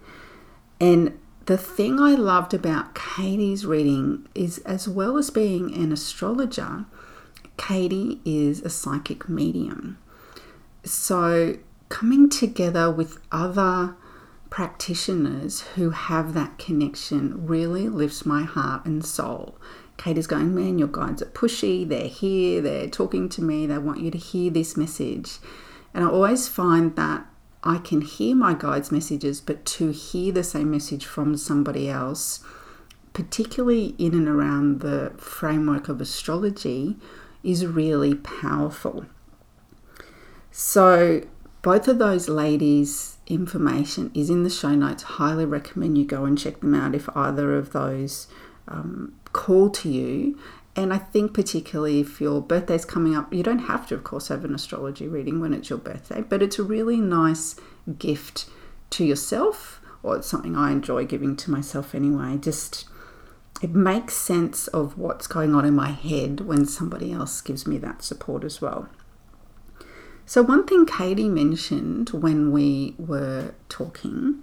And 0.80 1.18
the 1.46 1.58
thing 1.58 2.00
I 2.00 2.16
loved 2.16 2.54
about 2.54 2.96
Katie's 2.96 3.66
reading 3.66 4.28
is, 4.36 4.60
as 4.60 4.88
well 4.88 5.18
as 5.18 5.30
being 5.30 5.74
an 5.74 5.92
astrologer, 5.92 6.86
Katie 7.58 8.22
is 8.26 8.62
a 8.62 8.70
psychic 8.70 9.30
medium. 9.30 9.98
So, 10.84 11.58
coming 11.90 12.30
together 12.30 12.92
with 12.92 13.20
other 13.32 13.96
practitioners 14.54 15.62
who 15.74 15.90
have 15.90 16.36
that 16.36 16.60
connection 16.60 17.48
really 17.48 17.90
lifts 17.90 18.24
my 18.24 18.44
heart 18.44 18.86
and 18.86 19.04
soul. 19.04 19.58
Kate 19.98 20.16
is 20.16 20.28
going, 20.28 20.54
Man, 20.54 20.78
your 20.78 20.90
guides 20.90 21.24
are 21.24 21.32
pushy, 21.32 21.90
they're 21.90 22.08
here, 22.08 22.62
they're 22.62 22.88
talking 22.88 23.30
to 23.30 23.42
me, 23.42 23.66
they 23.66 23.80
want 23.80 24.02
you 24.02 24.12
to 24.12 24.18
hear 24.20 24.52
this 24.52 24.78
message. 24.78 25.40
And 25.92 26.04
I 26.04 26.08
always 26.08 26.48
find 26.48 26.96
that 26.98 27.26
I 27.64 27.80
can 27.80 28.02
hear 28.02 28.36
my 28.36 28.54
guide's 28.54 28.92
messages, 28.92 29.42
but 29.42 29.66
to 29.66 29.90
hear 29.90 30.32
the 30.32 30.44
same 30.44 30.70
message 30.70 31.08
from 31.08 31.36
somebody 31.36 31.90
else, 31.90 32.44
particularly 33.12 33.96
in 33.98 34.14
and 34.14 34.28
around 34.28 34.82
the 34.82 35.14
framework 35.18 35.90
of 35.90 36.00
astrology, 36.00 36.98
is 37.42 37.66
really 37.66 38.14
powerful. 38.14 39.08
So, 40.52 41.24
both 41.64 41.88
of 41.88 41.98
those 41.98 42.28
ladies' 42.28 43.18
information 43.26 44.12
is 44.14 44.30
in 44.30 44.44
the 44.44 44.50
show 44.50 44.76
notes. 44.76 45.04
Highly 45.04 45.46
recommend 45.46 45.98
you 45.98 46.06
go 46.06 46.26
and 46.26 46.38
check 46.38 46.60
them 46.60 46.76
out 46.76 46.94
if 46.94 47.10
either 47.16 47.56
of 47.58 47.72
those 47.72 48.28
um, 48.68 49.16
call 49.32 49.70
to 49.70 49.90
you. 49.90 50.38
And 50.76 50.94
I 50.94 50.98
think, 50.98 51.34
particularly 51.34 52.02
if 52.02 52.20
your 52.20 52.42
birthday's 52.42 52.84
coming 52.84 53.16
up, 53.16 53.34
you 53.34 53.44
don't 53.44 53.60
have 53.60 53.88
to, 53.88 53.96
of 53.96 54.04
course, 54.04 54.28
have 54.28 54.44
an 54.44 54.54
astrology 54.54 55.08
reading 55.08 55.40
when 55.40 55.54
it's 55.54 55.70
your 55.70 55.80
birthday, 55.80 56.22
but 56.22 56.42
it's 56.42 56.60
a 56.60 56.64
really 56.64 56.98
nice 56.98 57.56
gift 57.98 58.48
to 58.90 59.06
yourself, 59.06 59.80
or 60.04 60.18
it's 60.18 60.28
something 60.28 60.58
I 60.58 60.72
enjoy 60.72 61.06
giving 61.06 61.38
to 61.38 61.52
myself 61.52 61.96
anyway. 61.96 62.38
Just 62.38 62.90
it 63.62 63.70
makes 63.70 64.16
sense 64.16 64.68
of 64.68 64.98
what's 64.98 65.28
going 65.28 65.56
on 65.56 65.64
in 65.64 65.76
my 65.76 65.92
head 65.92 66.42
when 66.42 66.66
somebody 66.66 67.14
else 67.14 67.40
gives 67.40 67.66
me 67.66 67.78
that 67.78 68.04
support 68.04 68.44
as 68.44 68.60
well. 68.60 68.90
So, 70.26 70.42
one 70.42 70.66
thing 70.66 70.86
Katie 70.86 71.30
mentioned 71.30 72.10
when 72.10 72.52
we 72.52 72.96
were 72.98 73.54
talking 73.68 74.42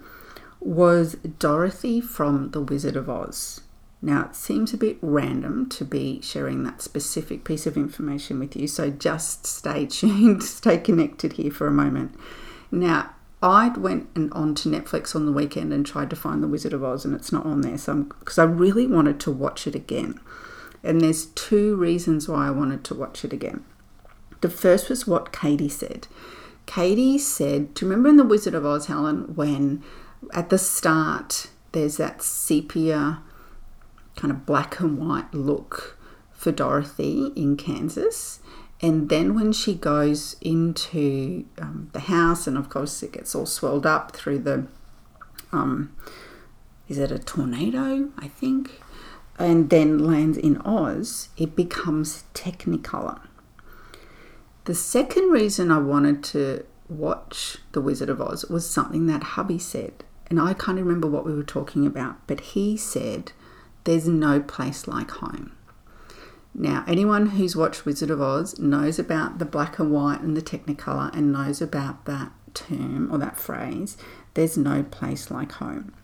was 0.60 1.14
Dorothy 1.38 2.00
from 2.00 2.50
The 2.50 2.60
Wizard 2.60 2.96
of 2.96 3.08
Oz. 3.08 3.62
Now, 4.02 4.26
it 4.26 4.37
seems 4.37 4.72
a 4.72 4.78
bit 4.78 4.99
random 5.02 5.68
to 5.70 5.84
be 5.84 6.20
sharing 6.22 6.64
that 6.64 6.82
specific 6.82 7.44
piece 7.44 7.66
of 7.66 7.76
information 7.76 8.38
with 8.38 8.56
you, 8.56 8.66
so 8.66 8.90
just 8.90 9.46
stay 9.46 9.87
tuned, 9.90 10.42
stay 10.42 10.78
connected 10.78 11.34
here 11.34 11.50
for 11.50 11.66
a 11.66 11.72
moment. 11.72 12.14
Now, 12.70 13.10
I 13.42 13.68
went 13.70 14.08
and 14.14 14.30
on 14.32 14.54
to 14.56 14.68
Netflix 14.68 15.14
on 15.16 15.25
the 15.25 15.32
weekend 15.32 15.72
and 15.72 15.84
tried 15.84 16.10
to 16.10 16.16
find 16.16 16.42
The 16.42 16.49
Wizard 16.49 16.75
of 16.75 16.84
Oz, 16.84 17.06
and 17.06 17.14
it's 17.14 17.32
not 17.32 17.46
on 17.46 17.62
there, 17.62 17.78
so 17.78 17.94
because 17.94 18.38
I 18.38 18.44
really 18.44 18.87
wanted 18.87 19.18
to 19.20 19.30
watch 19.30 19.66
it 19.66 19.75
again. 19.75 20.20
And 20.82 21.00
there's 21.00 21.26
two 21.26 21.76
reasons 21.76 22.28
why 22.28 22.46
I 22.46 22.50
wanted 22.50 22.84
to 22.84 22.94
watch 22.94 23.25
it 23.25 23.32
again. 23.32 23.64
The 24.40 24.50
first 24.50 24.88
was 24.88 25.06
what 25.06 25.32
Katie 25.32 25.68
said. 25.68 26.06
Katie 26.66 27.18
said, 27.18 27.75
Do 27.75 27.85
you 27.85 27.90
remember 27.90 28.09
in 28.11 28.16
The 28.16 28.25
Wizard 28.25 28.54
of 28.54 28.64
Oz, 28.64 28.87
Helen, 28.87 29.35
when 29.35 29.82
at 30.32 30.50
the 30.50 30.59
start 30.59 31.49
there's 31.73 31.97
that 31.97 32.23
sepia 32.23 33.23
kind 34.16 34.30
of 34.30 34.47
black 34.47 34.80
and 34.80 34.99
white 34.99 35.32
look 35.32 35.99
for 36.32 36.52
Dorothy 36.52 37.32
in 37.37 37.56
Kansas. 37.56 38.40
And 38.82 39.09
then 39.09 39.35
when 39.35 39.52
she 39.52 39.75
goes 39.75 40.37
into 40.40 41.44
um, 41.59 41.90
the 41.92 42.00
house, 42.00 42.47
and 42.47 42.56
of 42.56 42.70
course 42.70 43.02
it 43.02 43.12
gets 43.12 43.35
all 43.35 43.47
swelled 43.47 43.85
up 43.85 44.12
through 44.12 44.38
the, 44.40 44.66
um, 45.52 45.94
is 46.88 46.99
it 46.99 47.12
a 47.12 47.18
tornado? 47.18 48.11
I 48.16 48.28
think, 48.28 48.80
and 49.38 49.68
then 49.68 49.99
lands 49.99 50.38
in 50.38 50.59
Oz, 50.62 51.28
it 51.37 51.54
becomes 51.54 52.25
Technicolor. 52.32 53.20
The 54.71 54.77
second 54.77 55.31
reason 55.31 55.73
I 55.73 55.79
wanted 55.81 56.23
to 56.27 56.65
watch 56.89 57.57
The 57.73 57.81
Wizard 57.81 58.09
of 58.09 58.21
Oz 58.21 58.45
was 58.45 58.71
something 58.71 59.07
that 59.07 59.35
hubby 59.35 59.59
said, 59.59 60.05
and 60.29 60.41
I 60.41 60.55
can't 60.55 60.79
remember 60.79 61.09
what 61.09 61.27
we 61.27 61.35
were 61.35 61.43
talking 61.43 61.89
about, 61.89 62.25
but 62.29 62.39
he 62.39 62.77
said 62.77 63.33
there's 63.83 64.07
no 64.07 64.39
place 64.39 64.87
like 64.87 65.11
home. 65.11 65.57
Now, 66.55 66.85
anyone 66.87 67.31
who's 67.31 67.57
watched 67.57 67.85
Wizard 67.85 68.11
of 68.11 68.23
Oz 68.23 68.61
knows 68.61 69.00
about 69.00 69.41
the 69.41 69.45
black 69.45 69.81
and 69.81 69.91
white 69.91 70.21
and 70.21 70.37
the 70.37 70.41
Technicolor 70.41 71.12
and 71.17 71.33
knows 71.33 71.61
about 71.61 72.05
that 72.05 72.31
term 72.55 73.12
or 73.12 73.19
that 73.19 73.41
phrase. 73.41 73.97
There's 74.35 74.57
no 74.57 74.85
place 74.85 75.33
like 75.33 75.50
home. 75.50 75.95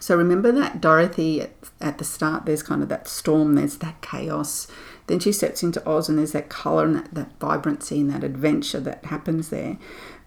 So 0.00 0.16
remember 0.16 0.50
that 0.50 0.80
Dorothy 0.80 1.42
at, 1.42 1.52
at, 1.80 1.98
the 1.98 2.04
start, 2.04 2.46
there's 2.46 2.62
kind 2.62 2.82
of 2.82 2.88
that 2.88 3.06
storm, 3.06 3.54
there's 3.54 3.76
that 3.76 4.00
chaos. 4.00 4.66
Then 5.12 5.20
she 5.20 5.32
steps 5.32 5.62
into 5.62 5.86
Oz 5.86 6.08
and 6.08 6.18
there's 6.18 6.32
that 6.32 6.48
colour 6.48 6.86
and 6.86 6.96
that, 6.96 7.12
that 7.12 7.38
vibrancy 7.38 8.00
and 8.00 8.10
that 8.10 8.24
adventure 8.24 8.80
that 8.80 9.04
happens 9.04 9.50
there. 9.50 9.76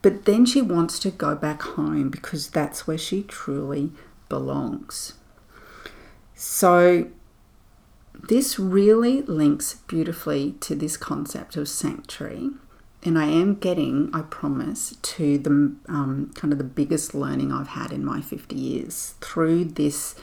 But 0.04 0.26
then 0.26 0.46
she 0.46 0.62
wants 0.62 1.00
to 1.00 1.10
go 1.10 1.34
back 1.34 1.64
home 1.64 2.12
because 2.12 2.52
that's 2.52 2.86
where 2.86 3.00
she 3.00 3.24
truly 3.24 3.94
belongs. 4.30 5.14
So, 6.36 7.10
this 8.30 8.60
really 8.60 9.24
links 9.24 9.74
beautifully 9.88 10.52
to 10.60 10.76
this 10.76 10.98
concept 10.98 11.58
of 11.58 11.68
sanctuary. 11.68 12.52
And 13.02 13.18
I 13.18 13.26
am 13.26 13.56
getting, 13.56 14.12
I 14.14 14.22
promise, 14.22 14.96
to 15.02 15.40
the 15.40 15.50
um, 15.90 16.32
kind 16.36 16.54
of 16.54 16.60
the 16.60 16.64
biggest 16.64 17.16
learning 17.16 17.52
I've 17.52 17.70
had 17.70 17.92
in 17.92 18.06
my 18.06 18.22
50 18.22 18.56
years 18.56 19.16
through 19.20 19.66
this 19.66 20.14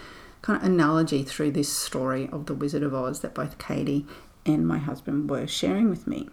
kind 0.41 0.57
of 0.57 0.65
analogy, 0.65 1.25
through 1.25 1.51
this 1.51 1.69
story 1.69 2.29
of 2.31 2.47
the 2.47 2.55
Wizard 2.55 2.85
of 2.85 2.95
Oz 2.95 3.23
that 3.23 3.35
both 3.35 3.59
Katie 3.59 4.07
and 4.45 4.67
my 4.67 4.79
husband 4.79 5.31
were 5.31 5.47
sharing 5.47 5.89
with 5.91 6.07
me. 6.07 6.29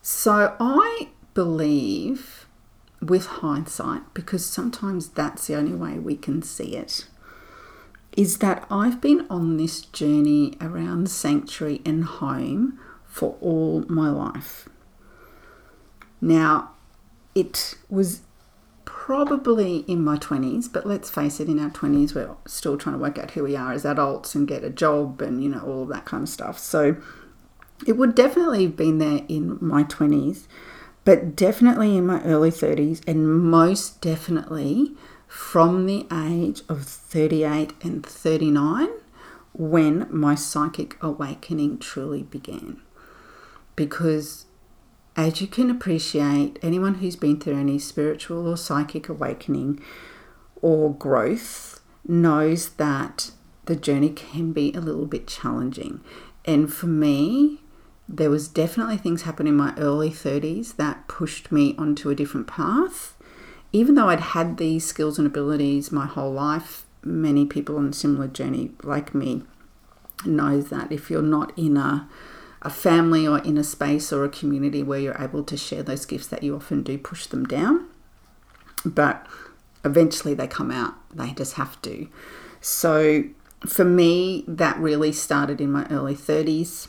So 0.00 0.56
I 0.58 1.08
believe 1.34 2.46
with 3.00 3.26
hindsight, 3.26 4.14
because 4.14 4.46
sometimes 4.46 5.08
that's 5.08 5.46
the 5.46 5.56
only 5.56 5.74
way 5.74 5.98
we 5.98 6.16
can 6.16 6.42
see 6.42 6.76
it, 6.76 7.06
is 8.16 8.38
that 8.38 8.66
I've 8.70 9.00
been 9.00 9.26
on 9.30 9.56
this 9.56 9.80
journey 9.80 10.56
around 10.60 11.10
sanctuary 11.10 11.80
and 11.84 12.04
home 12.04 12.78
for 13.06 13.36
all 13.40 13.84
my 13.88 14.10
life. 14.10 14.68
Now, 16.20 16.72
it 17.34 17.76
was 17.88 18.20
probably 19.06 19.78
in 19.88 20.04
my 20.04 20.16
20s, 20.16 20.72
but 20.72 20.86
let's 20.86 21.10
face 21.10 21.40
it, 21.40 21.48
in 21.48 21.58
our 21.58 21.70
20s, 21.70 22.14
we're 22.14 22.36
still 22.46 22.76
trying 22.76 22.94
to 22.94 23.02
work 23.02 23.18
out 23.18 23.32
who 23.32 23.42
we 23.42 23.56
are 23.56 23.72
as 23.72 23.84
adults 23.84 24.36
and 24.36 24.46
get 24.46 24.62
a 24.62 24.70
job 24.70 25.20
and, 25.20 25.42
you 25.42 25.48
know, 25.48 25.58
all 25.58 25.82
of 25.82 25.88
that 25.88 26.04
kind 26.04 26.22
of 26.22 26.28
stuff. 26.28 26.56
So 26.56 26.94
it 27.84 27.94
would 27.94 28.14
definitely 28.14 28.62
have 28.62 28.76
been 28.76 28.98
there 28.98 29.22
in 29.26 29.58
my 29.60 29.82
20s, 29.82 30.46
but 31.04 31.34
definitely 31.34 31.96
in 31.96 32.06
my 32.06 32.22
early 32.22 32.50
30s, 32.52 33.02
and 33.08 33.28
most 33.28 34.00
definitely 34.00 34.92
from 35.26 35.86
the 35.86 36.06
age 36.12 36.62
of 36.68 36.84
38 36.84 37.72
and 37.82 38.06
39 38.06 38.88
when 39.52 40.06
my 40.10 40.36
psychic 40.36 40.96
awakening 41.02 41.78
truly 41.78 42.22
began. 42.22 42.80
because 43.76 44.46
as 45.16 45.40
you 45.40 45.46
can 45.46 45.70
appreciate, 45.70 46.58
anyone 46.62 46.94
who's 46.94 47.16
been 47.16 47.38
through 47.38 47.58
any 47.58 47.78
spiritual 47.78 48.48
or 48.48 48.56
psychic 48.56 49.08
awakening 49.08 49.82
or 50.60 50.94
growth 50.94 51.80
knows 52.06 52.70
that 52.70 53.30
the 53.66 53.76
journey 53.76 54.10
can 54.10 54.52
be 54.52 54.72
a 54.72 54.80
little 54.80 55.06
bit 55.06 55.26
challenging. 55.26 56.00
And 56.44 56.72
for 56.72 56.86
me, 56.86 57.60
there 58.08 58.30
was 58.30 58.48
definitely 58.48 58.96
things 58.96 59.22
happen 59.22 59.46
in 59.46 59.56
my 59.56 59.74
early 59.76 60.10
30s 60.10 60.76
that 60.76 61.08
pushed 61.08 61.52
me 61.52 61.74
onto 61.78 62.10
a 62.10 62.14
different 62.14 62.46
path. 62.46 63.14
Even 63.72 63.94
though 63.94 64.08
I'd 64.08 64.20
had 64.20 64.56
these 64.56 64.84
skills 64.84 65.18
and 65.18 65.26
abilities 65.26 65.92
my 65.92 66.06
whole 66.06 66.32
life, 66.32 66.84
many 67.02 67.46
people 67.46 67.76
on 67.78 67.88
a 67.88 67.92
similar 67.92 68.28
journey 68.28 68.72
like 68.82 69.14
me 69.14 69.42
knows 70.24 70.68
that 70.70 70.92
if 70.92 71.10
you're 71.10 71.22
not 71.22 71.56
in 71.56 71.76
a 71.76 72.08
a 72.62 72.70
family 72.70 73.26
or 73.26 73.38
in 73.40 73.58
a 73.58 73.64
space 73.64 74.12
or 74.12 74.24
a 74.24 74.28
community 74.28 74.82
where 74.82 75.00
you're 75.00 75.20
able 75.20 75.42
to 75.44 75.56
share 75.56 75.82
those 75.82 76.06
gifts 76.06 76.28
that 76.28 76.42
you 76.42 76.54
often 76.54 76.82
do 76.82 76.96
push 76.96 77.26
them 77.26 77.44
down. 77.44 77.88
But 78.84 79.26
eventually 79.84 80.34
they 80.34 80.46
come 80.46 80.70
out, 80.70 80.94
they 81.14 81.32
just 81.32 81.54
have 81.54 81.80
to. 81.82 82.08
So 82.60 83.24
for 83.66 83.84
me, 83.84 84.44
that 84.46 84.78
really 84.78 85.12
started 85.12 85.60
in 85.60 85.72
my 85.72 85.86
early 85.88 86.14
30s, 86.14 86.88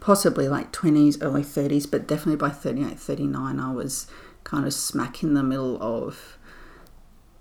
possibly 0.00 0.48
like 0.48 0.72
20s, 0.72 1.18
early 1.22 1.42
30s, 1.42 1.90
but 1.90 2.06
definitely 2.06 2.36
by 2.36 2.50
38, 2.50 2.98
39, 2.98 3.58
I 3.58 3.72
was 3.72 4.06
kind 4.44 4.66
of 4.66 4.74
smack 4.74 5.22
in 5.22 5.32
the 5.32 5.42
middle 5.42 5.82
of 5.82 6.36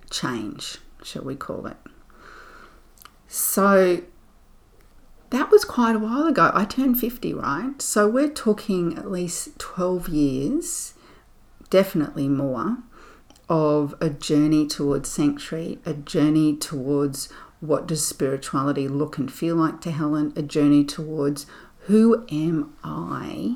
change, 0.09 0.77
shall 1.03 1.23
we 1.23 1.35
call 1.35 1.67
it. 1.67 1.77
So 3.27 4.03
that 5.33 5.49
was 5.49 5.65
quite 5.65 5.95
a 5.95 5.99
while 5.99 6.27
ago. 6.27 6.51
I 6.53 6.63
turned 6.63 6.99
50, 6.99 7.33
right? 7.33 7.81
So 7.81 8.07
we're 8.07 8.29
talking 8.29 8.95
at 8.95 9.09
least 9.09 9.57
12 9.57 10.07
years, 10.07 10.93
definitely 11.71 12.29
more, 12.29 12.77
of 13.49 13.95
a 13.99 14.11
journey 14.11 14.67
towards 14.67 15.09
sanctuary, 15.09 15.79
a 15.87 15.95
journey 15.95 16.55
towards 16.55 17.29
what 17.61 17.87
does 17.87 18.05
spirituality 18.05 18.87
look 18.87 19.17
and 19.17 19.33
feel 19.33 19.55
like 19.55 19.81
to 19.81 19.89
Helen, 19.89 20.33
a 20.35 20.43
journey 20.43 20.85
towards 20.85 21.47
who 21.87 22.27
am 22.31 22.75
I 22.83 23.55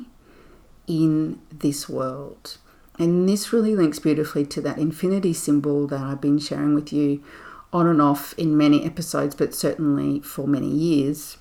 in 0.88 1.40
this 1.52 1.88
world. 1.88 2.58
And 2.98 3.30
this 3.30 3.54
really 3.54 3.76
links 3.76 4.00
beautifully 4.00 4.48
to 4.48 4.62
that 4.62 4.80
infinity 4.80 5.34
symbol 5.34 5.86
that 5.88 6.02
I've 6.02 6.22
been 6.22 6.40
sharing 6.40 6.74
with 6.74 6.92
you 6.92 7.24
on 7.72 7.86
and 7.86 8.02
off 8.02 8.34
in 8.34 8.58
many 8.58 8.84
episodes, 8.84 9.36
but 9.36 9.54
certainly 9.54 10.22
for 10.22 10.48
many 10.48 10.70
years 10.70 11.38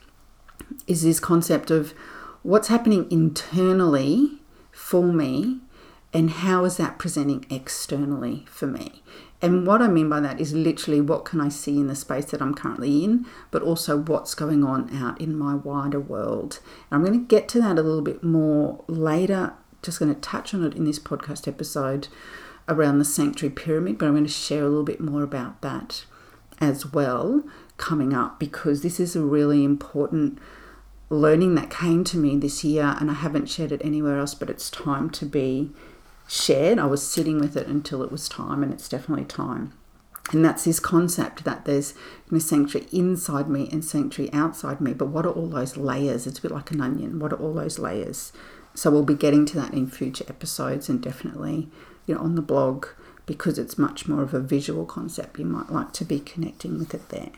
is 0.87 1.03
this 1.03 1.21
concept 1.21 1.71
of 1.71 1.93
what's 2.43 2.69
happening 2.69 3.11
internally 3.11 4.41
for 4.71 5.05
me 5.05 5.61
and 6.13 6.31
how 6.31 6.65
is 6.65 6.77
that 6.77 6.99
presenting 6.99 7.45
externally 7.51 8.45
for 8.49 8.67
me. 8.67 9.03
And 9.43 9.67
what 9.67 9.83
I 9.83 9.89
mean 9.89 10.09
by 10.09 10.21
that 10.21 10.41
is 10.41 10.55
literally 10.55 11.01
what 11.01 11.25
can 11.25 11.41
I 11.41 11.51
see 11.51 11.77
in 11.77 11.89
the 11.89 11.95
space 11.95 12.27
that 12.27 12.41
I'm 12.41 12.55
currently 12.55 13.05
in, 13.05 13.27
but 13.51 13.63
also 13.63 13.99
what's 13.99 14.35
going 14.35 14.65
on 14.65 14.95
out 14.97 15.21
in 15.21 15.37
my 15.37 15.55
wider 15.55 16.01
world. 16.01 16.61
And 16.91 16.97
I'm 16.99 17.05
going 17.05 17.21
to 17.21 17.27
get 17.27 17.49
to 17.51 17.61
that 17.61 17.79
a 17.79 17.83
little 17.83 18.01
bit 18.01 18.23
more 18.23 18.83
later, 18.87 19.53
just 19.83 19.99
going 19.99 20.15
to 20.15 20.21
touch 20.21 20.55
on 20.55 20.65
it 20.65 20.75
in 20.75 20.85
this 20.85 20.99
podcast 20.99 21.47
episode 21.47 22.09
around 22.69 22.99
the 22.99 23.05
sanctuary 23.05 23.55
pyramid, 23.55 23.99
but 23.99 24.07
I'm 24.07 24.15
going 24.15 24.25
to 24.25 24.31
share 24.31 24.63
a 24.63 24.69
little 24.69 24.85
bit 24.85 25.01
more 25.01 25.23
about 25.23 25.61
that 25.61 26.07
as 26.59 26.87
well 26.93 27.45
coming 27.77 28.13
up 28.15 28.39
because 28.39 28.83
this 28.83 28.99
is 28.99 29.17
a 29.17 29.23
really 29.23 29.65
important 29.65 30.39
learning 31.09 31.55
that 31.55 31.71
came 31.71 32.03
to 32.05 32.17
me 32.17 32.37
this 32.37 32.65
year 32.65 32.97
and 32.99 33.11
I 33.11 33.15
haven't 33.15 33.47
shared 33.47 33.73
it 33.73 33.83
anywhere 33.85 34.19
else, 34.19 34.35
but 34.35 34.51
it's 34.51 34.71
time 34.71 35.11
to 35.11 35.27
be 35.27 35.71
shared. 36.29 36.79
I 36.79 36.87
was 36.87 37.07
sitting 37.07 37.39
with 37.39 37.57
it 37.57 37.67
until 37.67 38.03
it 38.03 38.13
was 38.13 38.29
time, 38.29 38.63
and 38.63 38.73
it's 38.73 38.89
definitely 38.89 39.25
time. 39.25 39.73
And 40.33 40.45
that's 40.45 40.65
this 40.65 40.81
concept 40.81 41.45
that 41.45 41.65
there's 41.65 41.95
you 42.27 42.33
know, 42.33 42.39
sanctuary 42.41 42.89
inside 42.93 43.49
me 43.49 43.69
and 43.71 43.85
sanctuary 43.85 44.33
outside 44.33 44.81
me. 44.81 44.93
But 44.93 45.09
what 45.09 45.25
are 45.25 45.33
all 45.33 45.49
those 45.49 45.77
layers? 45.77 46.27
It's 46.27 46.41
a 46.41 46.43
bit 46.43 46.51
like 46.51 46.73
an 46.73 46.81
onion. 46.81 47.21
What 47.21 47.33
are 47.33 47.37
all 47.37 47.55
those 47.55 47.79
layers? 47.79 48.33
So 48.75 48.91
we'll 48.91 49.05
be 49.05 49.15
getting 49.15 49.47
to 49.47 49.57
that 49.57 49.73
in 49.73 49.87
future 49.87 50.25
episodes 50.29 50.89
and 50.89 51.01
definitely, 51.01 51.69
you 52.07 52.17
know, 52.17 52.21
on 52.21 52.35
the 52.35 52.43
blog 52.43 52.87
because 53.25 53.59
it's 53.59 53.79
much 53.79 54.09
more 54.09 54.23
of 54.23 54.35
a 54.35 54.41
visual 54.41 54.85
concept. 54.85 55.39
You 55.39 55.45
might 55.45 55.71
like 55.71 55.93
to 55.95 56.05
be 56.05 56.19
connecting 56.19 56.77
with 56.79 56.93
it 56.93 57.09
there. 57.11 57.31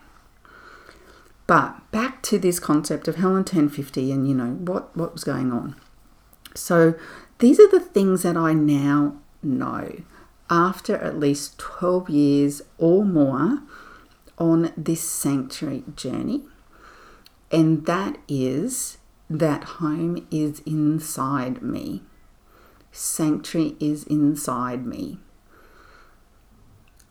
But 1.49 1.91
back 1.91 2.23
to 2.25 2.39
this 2.39 2.61
concept 2.61 3.09
of 3.09 3.17
Helen 3.17 3.37
1050 3.37 4.13
and 4.13 4.29
you 4.29 4.35
know 4.35 4.51
what, 4.53 4.95
what 4.95 5.15
was 5.15 5.25
going 5.25 5.51
on. 5.51 5.75
So 6.55 6.95
these 7.39 7.59
are 7.59 7.71
the 7.71 7.81
things 7.81 8.23
that 8.23 8.37
I 8.37 8.53
now 8.53 9.17
know 9.43 10.03
after 10.51 10.95
at 10.97 11.19
least 11.19 11.59
12 11.59 12.11
years 12.11 12.63
or 12.77 13.03
more 13.03 13.63
on 14.37 14.73
this 14.77 15.01
sanctuary 15.01 15.85
journey. 15.97 16.43
And 17.51 17.87
that 17.87 18.19
is 18.29 18.99
that 19.31 19.65
home 19.65 20.27
is 20.31 20.61
inside 20.67 21.63
me. 21.63 22.03
Sanctuary 22.93 23.75
is 23.81 24.05
inside 24.05 24.85
me. 24.85 25.19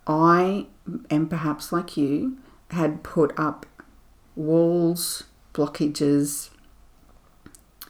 I 0.05 0.67
am 1.09 1.27
perhaps 1.27 1.71
like 1.71 1.97
you, 1.97 2.37
had 2.69 3.01
put 3.01 3.33
up 3.37 3.65
walls, 4.37 5.23
blockages, 5.53 6.49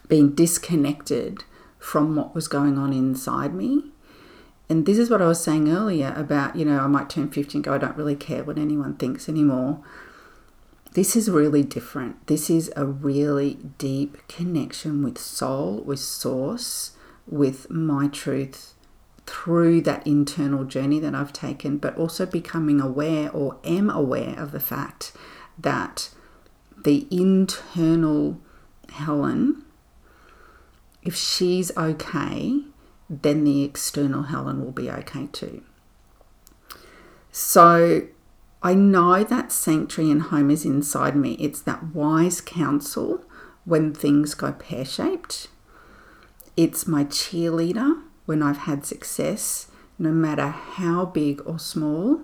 being 0.08 0.34
disconnected 0.34 1.44
from 1.78 2.16
what 2.16 2.34
was 2.34 2.48
going 2.48 2.78
on 2.78 2.92
inside 2.92 3.54
me. 3.54 3.84
And 4.68 4.84
this 4.84 4.98
is 4.98 5.10
what 5.10 5.22
I 5.22 5.26
was 5.26 5.42
saying 5.42 5.70
earlier 5.70 6.12
about, 6.16 6.56
you 6.56 6.64
know, 6.64 6.80
I 6.80 6.86
might 6.86 7.08
turn 7.08 7.30
50 7.30 7.58
and 7.58 7.64
go, 7.64 7.74
I 7.74 7.78
don't 7.78 7.96
really 7.96 8.16
care 8.16 8.44
what 8.44 8.58
anyone 8.58 8.94
thinks 8.94 9.28
anymore. 9.28 9.82
This 10.92 11.14
is 11.14 11.30
really 11.30 11.62
different. 11.62 12.26
This 12.26 12.50
is 12.50 12.72
a 12.74 12.84
really 12.84 13.54
deep 13.78 14.26
connection 14.28 15.02
with 15.02 15.18
soul, 15.18 15.82
with 15.84 16.00
source, 16.00 16.92
with 17.26 17.70
my 17.70 18.08
truth 18.08 18.74
through 19.26 19.82
that 19.82 20.06
internal 20.06 20.64
journey 20.64 20.98
that 21.00 21.14
I've 21.14 21.32
taken, 21.32 21.76
but 21.76 21.96
also 21.96 22.24
becoming 22.24 22.80
aware 22.80 23.30
or 23.30 23.58
am 23.64 23.90
aware 23.90 24.38
of 24.38 24.52
the 24.52 24.60
fact 24.60 25.12
that 25.58 26.10
the 26.84 27.06
internal 27.10 28.38
Helen, 28.90 29.64
if 31.02 31.14
she's 31.14 31.76
okay, 31.76 32.62
then 33.08 33.44
the 33.44 33.62
external 33.64 34.24
Helen 34.24 34.64
will 34.64 34.72
be 34.72 34.90
okay 34.90 35.28
too. 35.32 35.62
So 37.30 38.02
I 38.62 38.74
know 38.74 39.22
that 39.22 39.52
sanctuary 39.52 40.10
and 40.10 40.22
home 40.22 40.50
is 40.50 40.64
inside 40.64 41.14
me. 41.14 41.34
It's 41.34 41.60
that 41.62 41.94
wise 41.94 42.40
counsel 42.40 43.24
when 43.64 43.94
things 43.94 44.34
go 44.34 44.52
pear 44.52 44.84
shaped. 44.84 45.48
It's 46.56 46.86
my 46.86 47.04
cheerleader 47.04 48.02
when 48.26 48.42
I've 48.42 48.58
had 48.58 48.84
success, 48.84 49.68
no 49.98 50.10
matter 50.10 50.48
how 50.48 51.06
big 51.06 51.40
or 51.46 51.58
small. 51.58 52.22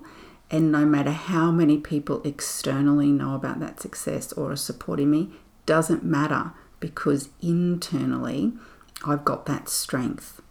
And 0.55 0.71
no 0.71 0.85
matter 0.85 1.11
how 1.11 1.51
many 1.51 1.77
people 1.77 2.21
externally 2.23 3.11
know 3.11 3.35
about 3.35 3.59
that 3.59 3.81
success 3.81 4.31
or 4.31 4.53
are 4.53 4.55
supporting 4.55 5.11
me, 5.11 5.31
doesn't 5.65 6.05
matter 6.05 6.53
because 6.79 7.27
internally 7.41 8.53
I've 9.05 9.25
got 9.25 9.47
that 9.47 9.67
strength. 9.67 10.41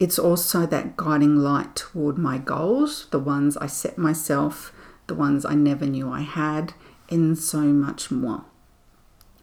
It's 0.00 0.18
also 0.18 0.66
that 0.66 0.96
guiding 0.96 1.36
light 1.36 1.76
toward 1.76 2.18
my 2.18 2.38
goals, 2.38 3.06
the 3.12 3.20
ones 3.20 3.56
I 3.58 3.68
set 3.68 3.98
myself, 3.98 4.72
the 5.06 5.14
ones 5.14 5.44
I 5.44 5.54
never 5.54 5.86
knew 5.86 6.10
I 6.10 6.22
had, 6.22 6.74
and 7.08 7.38
so 7.38 7.60
much 7.60 8.10
more. 8.10 8.46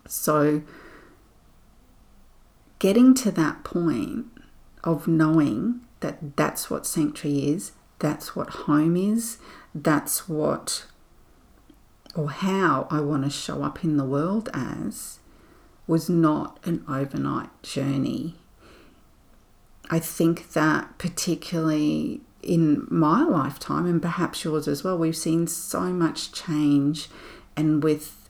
So, 0.05 0.63
getting 2.79 3.13
to 3.13 3.31
that 3.31 3.63
point 3.63 4.25
of 4.83 5.07
knowing 5.07 5.79
that 6.01 6.35
that's 6.35 6.69
what 6.69 6.85
sanctuary 6.85 7.47
is, 7.47 7.71
that's 7.99 8.35
what 8.35 8.49
home 8.49 8.95
is. 8.95 9.37
That's 9.73 10.29
what 10.29 10.85
or 12.15 12.29
how 12.29 12.87
I 12.89 13.01
want 13.01 13.23
to 13.25 13.29
show 13.29 13.61
up 13.61 13.83
in 13.83 13.97
the 13.97 14.05
world 14.05 14.49
as 14.53 15.19
was 15.85 16.09
not 16.09 16.59
an 16.63 16.83
overnight 16.87 17.61
journey. 17.61 18.35
I 19.89 19.99
think 19.99 20.53
that 20.53 20.97
particularly 20.97 22.21
in 22.41 22.87
my 22.89 23.23
lifetime 23.23 23.85
and 23.85 24.01
perhaps 24.01 24.43
yours 24.43 24.67
as 24.67 24.83
well, 24.83 24.97
we've 24.97 25.15
seen 25.15 25.47
so 25.47 25.91
much 25.91 26.31
change 26.31 27.09
and 27.57 27.83
with 27.83 28.29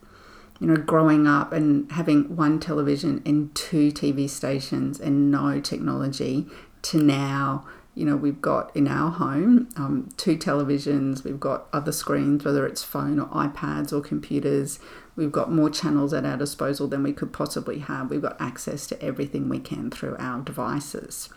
you 0.60 0.66
know 0.66 0.76
growing 0.76 1.26
up 1.26 1.52
and 1.52 1.90
having 1.92 2.34
one 2.34 2.58
television 2.58 3.22
and 3.24 3.54
two 3.54 3.90
TV 3.92 4.28
stations 4.28 4.98
and 4.98 5.30
no 5.30 5.60
technology 5.60 6.46
to 6.82 6.98
now 6.98 7.64
you 7.96 8.04
know, 8.04 8.14
we've 8.14 8.40
got 8.40 8.74
in 8.76 8.86
our 8.86 9.10
home 9.10 9.68
um, 9.76 10.10
two 10.16 10.36
televisions, 10.36 11.24
we've 11.24 11.40
got 11.40 11.66
other 11.72 11.90
screens, 11.90 12.44
whether 12.44 12.64
it's 12.64 12.84
phone 12.84 13.18
or 13.18 13.26
iPads 13.26 13.92
or 13.92 14.00
computers, 14.00 14.78
We've 15.16 15.32
got 15.32 15.50
more 15.50 15.70
channels 15.70 16.12
at 16.12 16.26
our 16.26 16.36
disposal 16.36 16.88
than 16.88 17.02
we 17.02 17.14
could 17.14 17.32
possibly 17.32 17.78
have. 17.80 18.10
We've 18.10 18.20
got 18.20 18.38
access 18.38 18.86
to 18.88 19.02
everything 19.02 19.48
we 19.48 19.58
can 19.58 19.90
through 19.90 20.16
our 20.18 20.42
devices. 20.42 21.30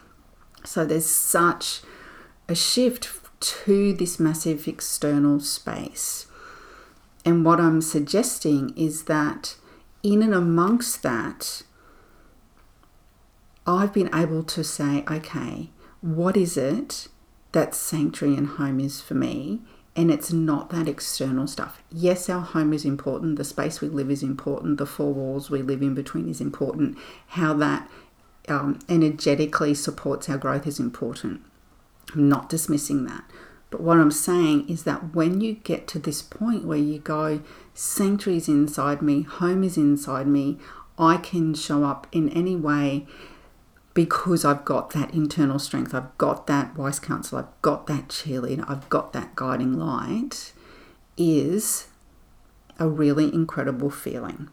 So 0.65 0.85
there's 0.85 1.05
such 1.05 1.81
a 2.49 2.55
shift 2.55 3.09
to 3.39 3.93
this 3.93 4.19
massive 4.19 4.67
external 4.67 5.39
space. 5.39 6.27
And 7.23 7.45
what 7.45 7.61
I'm 7.61 7.81
suggesting 7.81 8.73
is 8.75 9.05
that 9.05 9.55
in 10.03 10.21
and 10.21 10.33
amongst 10.33 11.01
that, 11.03 11.63
I've 13.65 13.93
been 13.93 14.13
able 14.13 14.43
to 14.43 14.63
say, 14.63 15.05
okay, 15.09 15.69
what 16.01 16.37
is 16.37 16.57
it 16.57 17.07
that 17.51 17.75
sanctuary 17.75 18.35
and 18.35 18.47
home 18.47 18.79
is 18.79 19.01
for 19.01 19.15
me? 19.15 19.61
And 19.95 20.11
it's 20.11 20.31
not 20.31 20.69
that 20.69 20.87
external 20.87 21.47
stuff. 21.47 21.81
Yes, 21.91 22.29
our 22.29 22.41
home 22.41 22.71
is 22.71 22.85
important. 22.85 23.35
The 23.35 23.43
space 23.43 23.81
we 23.81 23.89
live 23.89 24.09
is 24.09 24.23
important. 24.23 24.77
The 24.77 24.85
four 24.85 25.13
walls 25.13 25.49
we 25.49 25.61
live 25.61 25.81
in 25.81 25.93
between 25.93 26.29
is 26.29 26.39
important. 26.39 26.97
How 27.29 27.53
that 27.55 27.89
um, 28.47 28.79
energetically 28.87 29.73
supports 29.73 30.29
our 30.29 30.37
growth 30.37 30.67
is 30.67 30.79
important. 30.79 31.41
I'm 32.13 32.29
not 32.29 32.49
dismissing 32.49 33.05
that. 33.05 33.25
But 33.71 33.81
what 33.81 33.97
I'm 33.97 34.11
saying 34.11 34.69
is 34.69 34.83
that 34.83 35.13
when 35.13 35.41
you 35.41 35.53
get 35.53 35.87
to 35.89 35.99
this 35.99 36.21
point 36.21 36.65
where 36.65 36.77
you 36.77 36.99
go, 36.99 37.41
sanctuary 37.73 38.37
is 38.37 38.47
inside 38.47 39.01
me, 39.01 39.23
home 39.23 39.63
is 39.63 39.77
inside 39.77 40.27
me, 40.27 40.57
I 40.97 41.17
can 41.17 41.53
show 41.53 41.83
up 41.83 42.07
in 42.11 42.29
any 42.29 42.55
way 42.55 43.05
because 43.99 44.45
I've 44.45 44.63
got 44.63 44.91
that 44.91 45.13
internal 45.13 45.59
strength, 45.59 45.93
I've 45.93 46.17
got 46.17 46.47
that 46.47 46.77
wise 46.77 47.01
counsel, 47.01 47.37
I've 47.37 47.61
got 47.61 47.85
that 47.87 48.07
cheerleader, 48.07 48.63
I've 48.65 48.87
got 48.87 49.11
that 49.11 49.35
guiding 49.35 49.73
light, 49.73 50.53
is 51.17 51.87
a 52.79 52.87
really 52.87 53.25
incredible 53.33 53.89
feeling. 53.89 54.47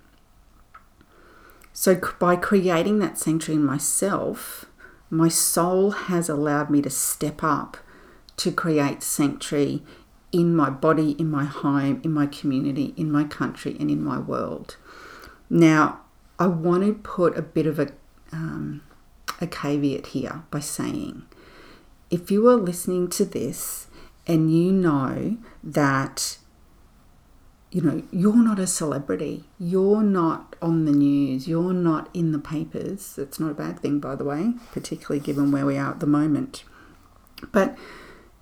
So, 1.72 2.00
by 2.18 2.34
creating 2.34 2.98
that 2.98 3.18
sanctuary 3.18 3.60
in 3.60 3.64
myself, 3.64 4.64
my 5.10 5.28
soul 5.28 5.92
has 5.92 6.28
allowed 6.28 6.68
me 6.68 6.82
to 6.82 6.90
step 6.90 7.44
up 7.44 7.76
to 8.38 8.50
create 8.50 9.00
sanctuary 9.00 9.84
in 10.32 10.56
my 10.56 10.70
body, 10.70 11.12
in 11.20 11.30
my 11.30 11.44
home, 11.44 12.00
in 12.02 12.12
my 12.12 12.26
community, 12.26 12.94
in 12.96 13.12
my 13.12 13.22
country, 13.22 13.76
and 13.78 13.92
in 13.92 14.02
my 14.02 14.18
world. 14.18 14.76
Now, 15.48 16.00
I 16.36 16.48
want 16.48 16.82
to 16.82 16.94
put 16.94 17.38
a 17.38 17.42
bit 17.42 17.68
of 17.68 17.78
a, 17.78 17.92
um, 18.32 18.82
a 19.40 19.46
caveat 19.46 20.08
here 20.08 20.42
by 20.50 20.60
saying 20.60 21.22
if 22.10 22.30
you 22.30 22.46
are 22.48 22.56
listening 22.56 23.08
to 23.08 23.24
this 23.24 23.88
and 24.26 24.54
you 24.56 24.72
know 24.72 25.36
that 25.62 26.38
you 27.70 27.82
know 27.82 28.02
you're 28.10 28.42
not 28.42 28.58
a 28.58 28.66
celebrity 28.66 29.44
you're 29.58 30.02
not 30.02 30.56
on 30.62 30.84
the 30.84 30.92
news 30.92 31.46
you're 31.46 31.72
not 31.72 32.08
in 32.14 32.32
the 32.32 32.38
papers 32.38 33.14
that's 33.16 33.38
not 33.38 33.50
a 33.50 33.54
bad 33.54 33.78
thing 33.80 33.98
by 33.98 34.14
the 34.14 34.24
way 34.24 34.52
particularly 34.72 35.20
given 35.20 35.50
where 35.50 35.66
we 35.66 35.76
are 35.76 35.90
at 35.90 36.00
the 36.00 36.06
moment. 36.06 36.64
But 37.52 37.76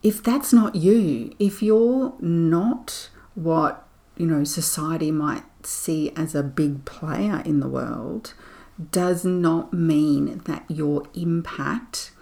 if 0.03 0.23
that's 0.23 0.53
not 0.53 0.75
you, 0.75 1.35
if 1.39 1.63
you're 1.63 2.15
not 2.21 3.11
what, 3.35 3.87
you 4.17 4.27
know, 4.27 4.45
society 4.45 5.11
might 5.11 5.45
see 5.67 6.13
as 6.17 6.35
a 6.35 6.43
big 6.43 6.85
player 6.85 7.43
in 7.45 7.61
the 7.61 7.69
world, 7.69 8.35
does 8.91 9.25
not 9.25 9.73
mean 9.73 10.43
that 10.47 10.65
your 10.69 11.05
impact 11.15 12.13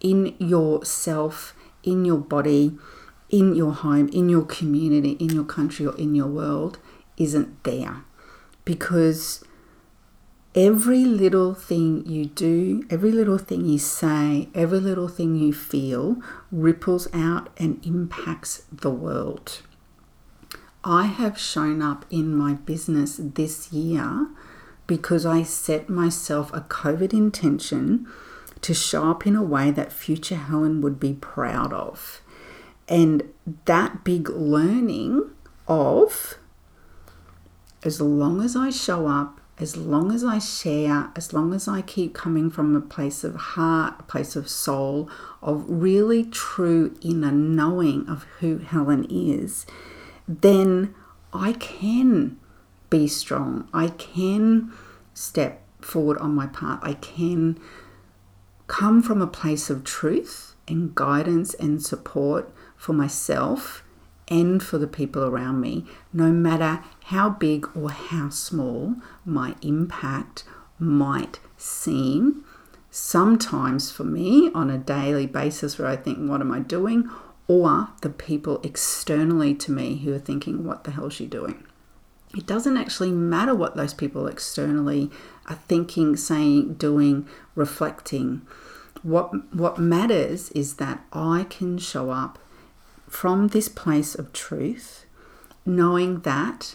in 0.00 0.34
yourself, 0.38 1.54
in 1.82 2.04
your 2.04 2.18
body, 2.18 2.78
in 3.28 3.54
your 3.54 3.72
home, 3.72 4.08
in 4.08 4.28
your 4.28 4.44
community, 4.44 5.12
in 5.12 5.30
your 5.30 5.44
country, 5.44 5.86
or 5.86 5.96
in 5.96 6.14
your 6.14 6.26
world 6.26 6.78
isn't 7.16 7.62
there. 7.64 8.04
Because 8.64 9.44
every 10.54 11.04
little 11.04 11.54
thing 11.54 12.06
you 12.06 12.26
do, 12.26 12.82
every 12.90 13.12
little 13.12 13.38
thing 13.38 13.66
you 13.66 13.78
say, 13.78 14.48
every 14.54 14.80
little 14.80 15.08
thing 15.08 15.36
you 15.36 15.52
feel 15.52 16.16
ripples 16.50 17.08
out 17.12 17.50
and 17.58 17.84
impacts 17.84 18.64
the 18.72 18.90
world. 18.90 19.62
I 20.84 21.06
have 21.06 21.38
shown 21.38 21.82
up 21.82 22.06
in 22.08 22.34
my 22.34 22.54
business 22.54 23.20
this 23.20 23.72
year 23.72 24.28
because 24.88 25.24
I 25.24 25.44
set 25.44 25.88
myself 25.88 26.52
a 26.52 26.62
COVID 26.62 27.12
intention 27.12 28.08
to 28.62 28.74
show 28.74 29.08
up 29.08 29.24
in 29.24 29.36
a 29.36 29.42
way 29.42 29.70
that 29.70 29.92
future 29.92 30.34
Helen 30.34 30.80
would 30.80 30.98
be 30.98 31.14
proud 31.14 31.72
of. 31.72 32.20
And 32.88 33.22
that 33.66 34.02
big 34.02 34.28
learning 34.28 35.30
of 35.68 36.34
as 37.84 38.00
long 38.00 38.42
as 38.42 38.56
I 38.56 38.70
show 38.70 39.06
up 39.06 39.40
as 39.60 39.76
long 39.76 40.12
as 40.12 40.22
I 40.22 40.38
share, 40.38 41.10
as 41.16 41.32
long 41.32 41.52
as 41.52 41.66
I 41.66 41.82
keep 41.82 42.14
coming 42.14 42.48
from 42.48 42.76
a 42.76 42.80
place 42.80 43.24
of 43.24 43.34
heart, 43.34 43.94
a 43.98 44.02
place 44.04 44.36
of 44.36 44.48
soul, 44.48 45.10
of 45.42 45.64
really 45.68 46.24
true 46.24 46.96
inner 47.02 47.32
knowing 47.32 48.08
of 48.08 48.22
who 48.38 48.58
Helen 48.58 49.06
is, 49.10 49.66
then 50.28 50.94
I 51.32 51.54
can 51.54 52.38
be 52.90 53.06
strong. 53.06 53.68
I 53.72 53.88
can 53.88 54.72
step 55.14 55.62
forward 55.80 56.18
on 56.18 56.34
my 56.34 56.46
path. 56.46 56.80
I 56.82 56.94
can 56.94 57.58
come 58.66 59.02
from 59.02 59.22
a 59.22 59.26
place 59.26 59.70
of 59.70 59.84
truth 59.84 60.54
and 60.66 60.94
guidance 60.94 61.54
and 61.54 61.82
support 61.82 62.52
for 62.76 62.92
myself 62.92 63.82
and 64.28 64.62
for 64.62 64.76
the 64.78 64.86
people 64.86 65.24
around 65.24 65.60
me, 65.60 65.86
no 66.12 66.30
matter 66.30 66.84
how 67.04 67.30
big 67.30 67.66
or 67.74 67.90
how 67.90 68.28
small 68.28 68.96
my 69.24 69.54
impact 69.62 70.44
might 70.78 71.40
seem. 71.56 72.44
Sometimes 72.90 73.90
for 73.90 74.04
me, 74.04 74.50
on 74.54 74.70
a 74.70 74.78
daily 74.78 75.26
basis, 75.26 75.78
where 75.78 75.88
I 75.88 75.96
think, 75.96 76.18
What 76.28 76.40
am 76.40 76.52
I 76.52 76.60
doing? 76.60 77.08
or 77.50 77.88
the 78.02 78.10
people 78.10 78.60
externally 78.62 79.54
to 79.54 79.72
me 79.72 79.96
who 79.98 80.12
are 80.12 80.18
thinking, 80.18 80.64
What 80.64 80.84
the 80.84 80.90
hell 80.90 81.06
is 81.06 81.14
she 81.14 81.26
doing? 81.26 81.64
It 82.36 82.46
doesn't 82.46 82.76
actually 82.76 83.12
matter 83.12 83.54
what 83.54 83.76
those 83.76 83.94
people 83.94 84.26
externally 84.26 85.10
are 85.46 85.58
thinking, 85.66 86.16
saying, 86.16 86.74
doing, 86.74 87.26
reflecting. 87.54 88.42
What, 89.02 89.54
what 89.54 89.78
matters 89.78 90.50
is 90.50 90.74
that 90.74 91.04
I 91.12 91.46
can 91.48 91.78
show 91.78 92.10
up 92.10 92.38
from 93.08 93.48
this 93.48 93.68
place 93.68 94.14
of 94.14 94.32
truth, 94.32 95.06
knowing 95.64 96.20
that 96.20 96.74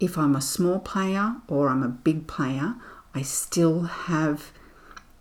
if 0.00 0.16
I'm 0.16 0.34
a 0.34 0.40
small 0.40 0.78
player 0.78 1.36
or 1.48 1.68
I'm 1.68 1.82
a 1.82 1.88
big 1.88 2.26
player, 2.26 2.74
I 3.14 3.22
still 3.22 3.82
have 3.82 4.50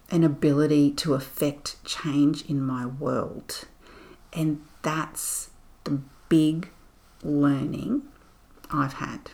an 0.10 0.24
ability 0.24 0.92
to 0.92 1.14
affect 1.14 1.84
change 1.84 2.44
in 2.46 2.62
my 2.62 2.86
world. 2.86 3.66
And 4.32 4.62
that's 4.82 5.50
the 5.84 6.02
big 6.30 6.70
learning 7.24 8.04
I've 8.72 8.94
had. 8.94 9.32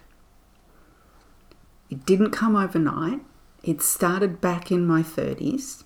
It 1.90 2.06
didn't 2.06 2.32
come 2.32 2.56
overnight. 2.56 3.22
It 3.64 3.82
started 3.82 4.40
back 4.40 4.72
in 4.72 4.86
my 4.86 5.02
30s. 5.04 5.84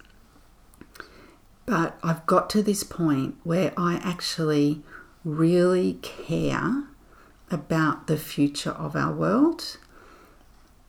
But 1.66 1.98
I've 2.04 2.26
got 2.26 2.50
to 2.52 2.62
this 2.62 2.84
point 2.84 3.36
where 3.44 3.74
I 3.78 3.96
actually 4.04 4.84
really 5.24 5.94
care 6.02 6.84
about 7.50 8.08
the 8.08 8.18
future 8.18 8.72
of 8.72 8.96
our 8.96 9.14
world, 9.14 9.78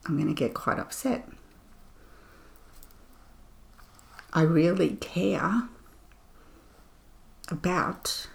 I'm 0.05 0.15
going 0.15 0.27
to 0.27 0.33
get 0.33 0.53
quite 0.53 0.79
upset. 0.79 1.27
I 4.33 4.41
really 4.41 4.97
care 4.97 5.69
about 7.49 8.27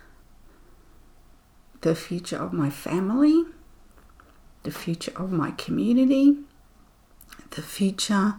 the 1.83 1.95
future 1.95 2.37
of 2.37 2.53
my 2.53 2.71
family, 2.71 3.45
the 4.63 4.71
future 4.71 5.13
of 5.17 5.31
my 5.31 5.51
community, 5.53 6.39
the 7.51 7.63
future 7.63 8.37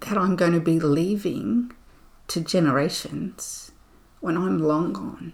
that 0.00 0.18
I'm 0.18 0.36
going 0.36 0.52
to 0.52 0.60
be 0.60 0.80
leaving 0.80 1.72
to 2.28 2.40
generations 2.40 3.72
when 4.20 4.36
I'm 4.36 4.58
long 4.58 4.92
gone. 4.92 5.32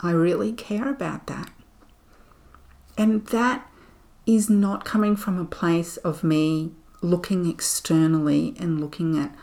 I 0.00 0.10
really 0.10 0.52
care 0.52 0.88
about 0.88 1.26
that. 1.26 1.50
And 2.96 3.26
that 3.28 3.70
is 4.26 4.48
not 4.48 4.84
coming 4.84 5.16
from 5.16 5.38
a 5.38 5.44
place 5.44 5.96
of 5.98 6.24
me 6.24 6.72
looking 7.02 7.48
externally 7.48 8.54
and 8.58 8.80
looking 8.80 9.18
at 9.18 9.34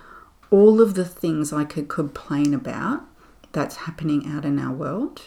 all 0.49 0.81
of 0.81 0.95
the 0.95 1.05
things 1.05 1.53
I 1.53 1.63
could 1.63 1.87
complain 1.87 2.53
about 2.53 3.03
that's 3.51 3.77
happening 3.77 4.25
out 4.27 4.45
in 4.45 4.59
our 4.59 4.73
world. 4.73 5.21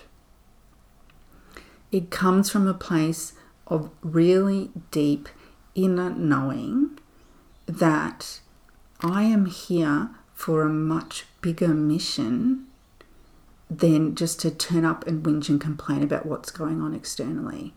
It 1.93 2.11
comes 2.11 2.51
from 2.51 2.67
a 2.67 2.75
place 2.75 3.35
of 3.67 3.91
really 4.03 4.71
deep 4.91 5.29
inner 5.75 6.11
knowing 6.11 6.94
that 7.67 8.41
I 9.01 9.23
am 9.23 9.47
here 9.47 10.11
for 10.35 10.63
a 10.63 10.69
much 10.69 11.27
bigger 11.41 11.69
mission 11.69 12.67
than 13.71 14.15
just 14.15 14.41
to 14.41 14.51
turn 14.51 14.85
up 14.85 15.07
and 15.07 15.25
whinge 15.25 15.49
and 15.49 15.61
complain 15.61 16.03
about 16.03 16.27
what's 16.27 16.51
going 16.51 16.81
on 16.81 16.95
externally. 16.95 17.73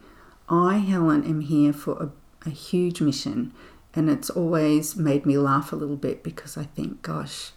I, 0.49 0.77
Helen, 0.77 1.23
am 1.23 1.41
here 1.41 1.73
for 1.73 1.93
a, 1.93 2.47
a 2.47 2.51
huge 2.51 3.01
mission. 3.01 3.53
And 3.93 4.09
it's 4.09 4.29
always 4.29 4.95
made 4.95 5.25
me 5.25 5.37
laugh 5.37 5.71
a 5.71 5.75
little 5.75 5.95
bit 5.95 6.23
because 6.23 6.57
I 6.57 6.63
think, 6.63 7.01
gosh, 7.01 7.51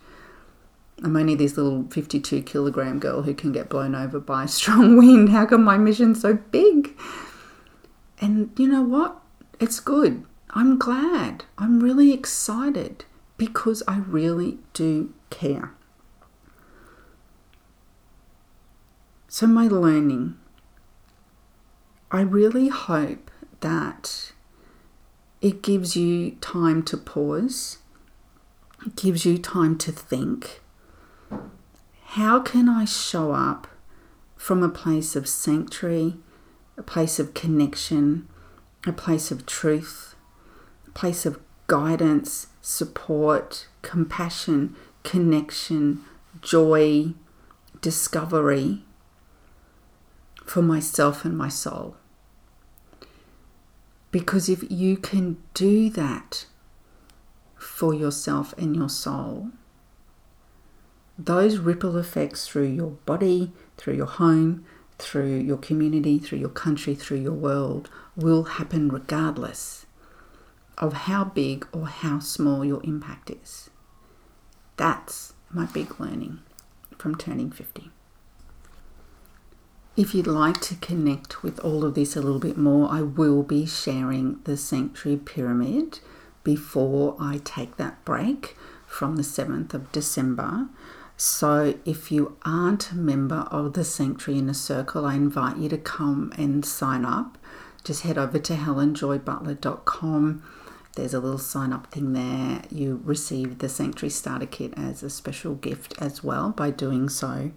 I'm 1.03 1.17
only 1.17 1.35
this 1.35 1.57
little 1.57 1.85
52 1.91 2.43
kilogram 2.43 2.99
girl 2.99 3.23
who 3.23 3.35
can 3.35 3.53
get 3.53 3.69
blown 3.69 3.95
over 3.95 4.21
by 4.21 4.45
a 4.45 4.49
strong 4.61 4.97
wind. 4.97 5.31
How 5.31 5.47
come 5.47 5.65
my 5.65 5.79
mission's 5.79 6.21
so 6.21 6.35
big? 6.35 6.97
And 8.21 8.51
you 8.57 8.69
know 8.69 8.83
what? 8.83 9.21
It's 9.59 9.81
good. 9.81 10.25
I'm 10.53 10.79
glad. 10.79 11.45
I'm 11.59 11.81
really 11.81 12.13
excited 12.13 13.05
because 13.37 13.83
I 13.87 13.99
really 13.99 14.59
do 14.73 15.15
care. 15.31 15.73
So, 19.29 19.47
my 19.47 19.69
learning, 19.69 20.37
I 22.11 22.23
really 22.23 22.69
hope 22.69 23.31
that 23.61 24.33
it 25.41 25.63
gives 25.63 25.97
you 25.97 26.33
time 26.41 26.83
to 26.85 26.97
pause, 26.97 27.79
it 28.85 28.97
gives 28.97 29.25
you 29.25 29.39
time 29.39 29.79
to 29.79 29.93
think. 29.93 30.61
How 32.05 32.41
can 32.41 32.69
I 32.69 32.87
show 32.87 33.31
up 33.33 33.69
from 34.37 34.65
a 34.65 34.69
place 34.69 35.15
of 35.15 35.29
sanctuary, 35.29 36.17
a 36.77 36.83
place 36.83 37.21
of 37.21 37.35
connection, 37.35 38.29
a 38.85 38.93
place 38.93 39.31
of 39.31 39.47
truth, 39.47 40.10
place 40.95 41.27
of 41.27 41.39
guidance, 41.67 42.49
support, 42.61 43.69
compassion, 43.83 44.75
connection, 45.05 46.05
joy, 46.43 47.15
discovery 47.81 48.83
for 50.45 50.63
myself 50.63 51.25
and 51.25 51.37
my 51.37 51.49
soul. 51.49 51.97
Because 54.11 54.49
if 54.49 54.65
you 54.69 54.97
can 54.97 55.37
do 55.55 55.89
that 55.91 56.47
for 57.57 57.95
yourself 57.95 58.53
and 58.59 58.75
your 58.75 58.89
soul, 58.89 59.51
those 61.17 61.59
ripple 61.59 61.97
effects 61.97 62.49
through 62.49 62.67
your 62.67 62.91
body, 63.07 63.53
through 63.77 63.95
your 63.95 64.07
home, 64.07 64.65
through 64.99 65.37
your 65.37 65.59
community, 65.59 66.19
through 66.19 66.39
your 66.39 66.49
country, 66.49 66.95
through 66.95 67.19
your 67.19 67.33
world 67.33 67.89
will 68.17 68.43
happen 68.45 68.89
regardless 68.89 69.87
of 70.81 70.93
how 70.93 71.25
big 71.25 71.67
or 71.73 71.87
how 71.87 72.19
small 72.19 72.65
your 72.65 72.83
impact 72.83 73.31
is. 73.31 73.71
That's 74.77 75.35
my 75.51 75.67
big 75.67 76.01
learning 76.01 76.41
from 76.97 77.15
turning 77.15 77.51
50. 77.51 77.91
If 79.97 80.15
you'd 80.15 80.27
like 80.27 80.61
to 80.63 80.77
connect 80.77 81.43
with 81.43 81.61
all 81.61 81.85
of 81.85 81.95
this 81.95 82.17
a 82.17 82.23
little 82.23 82.39
bit 82.39 82.57
more, 82.57 82.91
I 82.91 83.03
will 83.03 83.43
be 83.43 83.67
sharing 83.67 84.41
the 84.45 84.57
Sanctuary 84.57 85.19
Pyramid 85.19 86.01
before 86.43 87.17
I 87.21 87.41
take 87.45 87.77
that 87.77 88.03
break 88.05 88.57
from 88.87 89.17
the 89.17 89.23
7th 89.23 89.75
of 89.75 89.93
December. 89.93 90.69
So, 91.17 91.75
if 91.85 92.11
you 92.11 92.39
aren't 92.47 92.93
a 92.93 92.97
member 92.97 93.47
of 93.51 93.75
the 93.75 93.85
Sanctuary 93.85 94.39
Inner 94.39 94.55
Circle, 94.55 95.05
I 95.05 95.17
invite 95.17 95.59
you 95.59 95.69
to 95.69 95.77
come 95.77 96.33
and 96.39 96.65
sign 96.65 97.05
up. 97.05 97.37
Just 97.85 98.03
head 98.03 98.17
over 98.17 98.39
to 98.39 98.55
helenjoybutler.com. 98.55 100.43
There's 100.97 101.15
a 101.15 101.21
little 101.21 101.39
sign 101.39 101.73
up 101.73 101.93
thing 101.93 102.13
there. 102.13 102.63
You 102.71 103.01
receive 103.05 103.59
the 103.59 103.69
Sanctuary 103.69 104.11
Starter 104.11 104.47
Kit 104.47 104.75
as 104.77 105.03
a 105.03 105.11
special 105.11 105.55
gift 105.55 105.95
as 106.01 106.25
well 106.25 106.51
by 106.51 106.71
doing 106.71 107.09
so. 107.09 107.53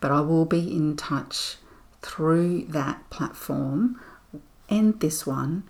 But 0.00 0.10
I 0.10 0.20
will 0.20 0.44
be 0.44 0.74
in 0.74 0.96
touch 0.96 1.56
through 2.02 2.64
that 2.66 3.08
platform 3.10 4.00
and 4.68 4.98
this 5.00 5.26
one 5.26 5.64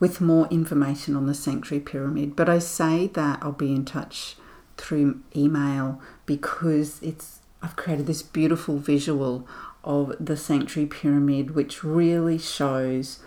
with 0.00 0.20
more 0.20 0.46
information 0.48 1.16
on 1.16 1.26
the 1.26 1.34
Sanctuary 1.34 1.82
Pyramid. 1.82 2.36
But 2.36 2.48
I 2.48 2.58
say 2.58 3.08
that 3.08 3.40
I'll 3.42 3.52
be 3.52 3.72
in 3.72 3.84
touch 3.84 4.36
through 4.76 5.20
email 5.36 6.00
because 6.24 7.00
it's 7.02 7.40
I've 7.60 7.76
created 7.76 8.06
this 8.06 8.22
beautiful 8.22 8.78
visual 8.78 9.46
of 9.82 10.14
the 10.20 10.36
Sanctuary 10.36 10.86
Pyramid 10.88 11.56
which 11.56 11.82
really 11.82 12.38
shows 12.38 13.18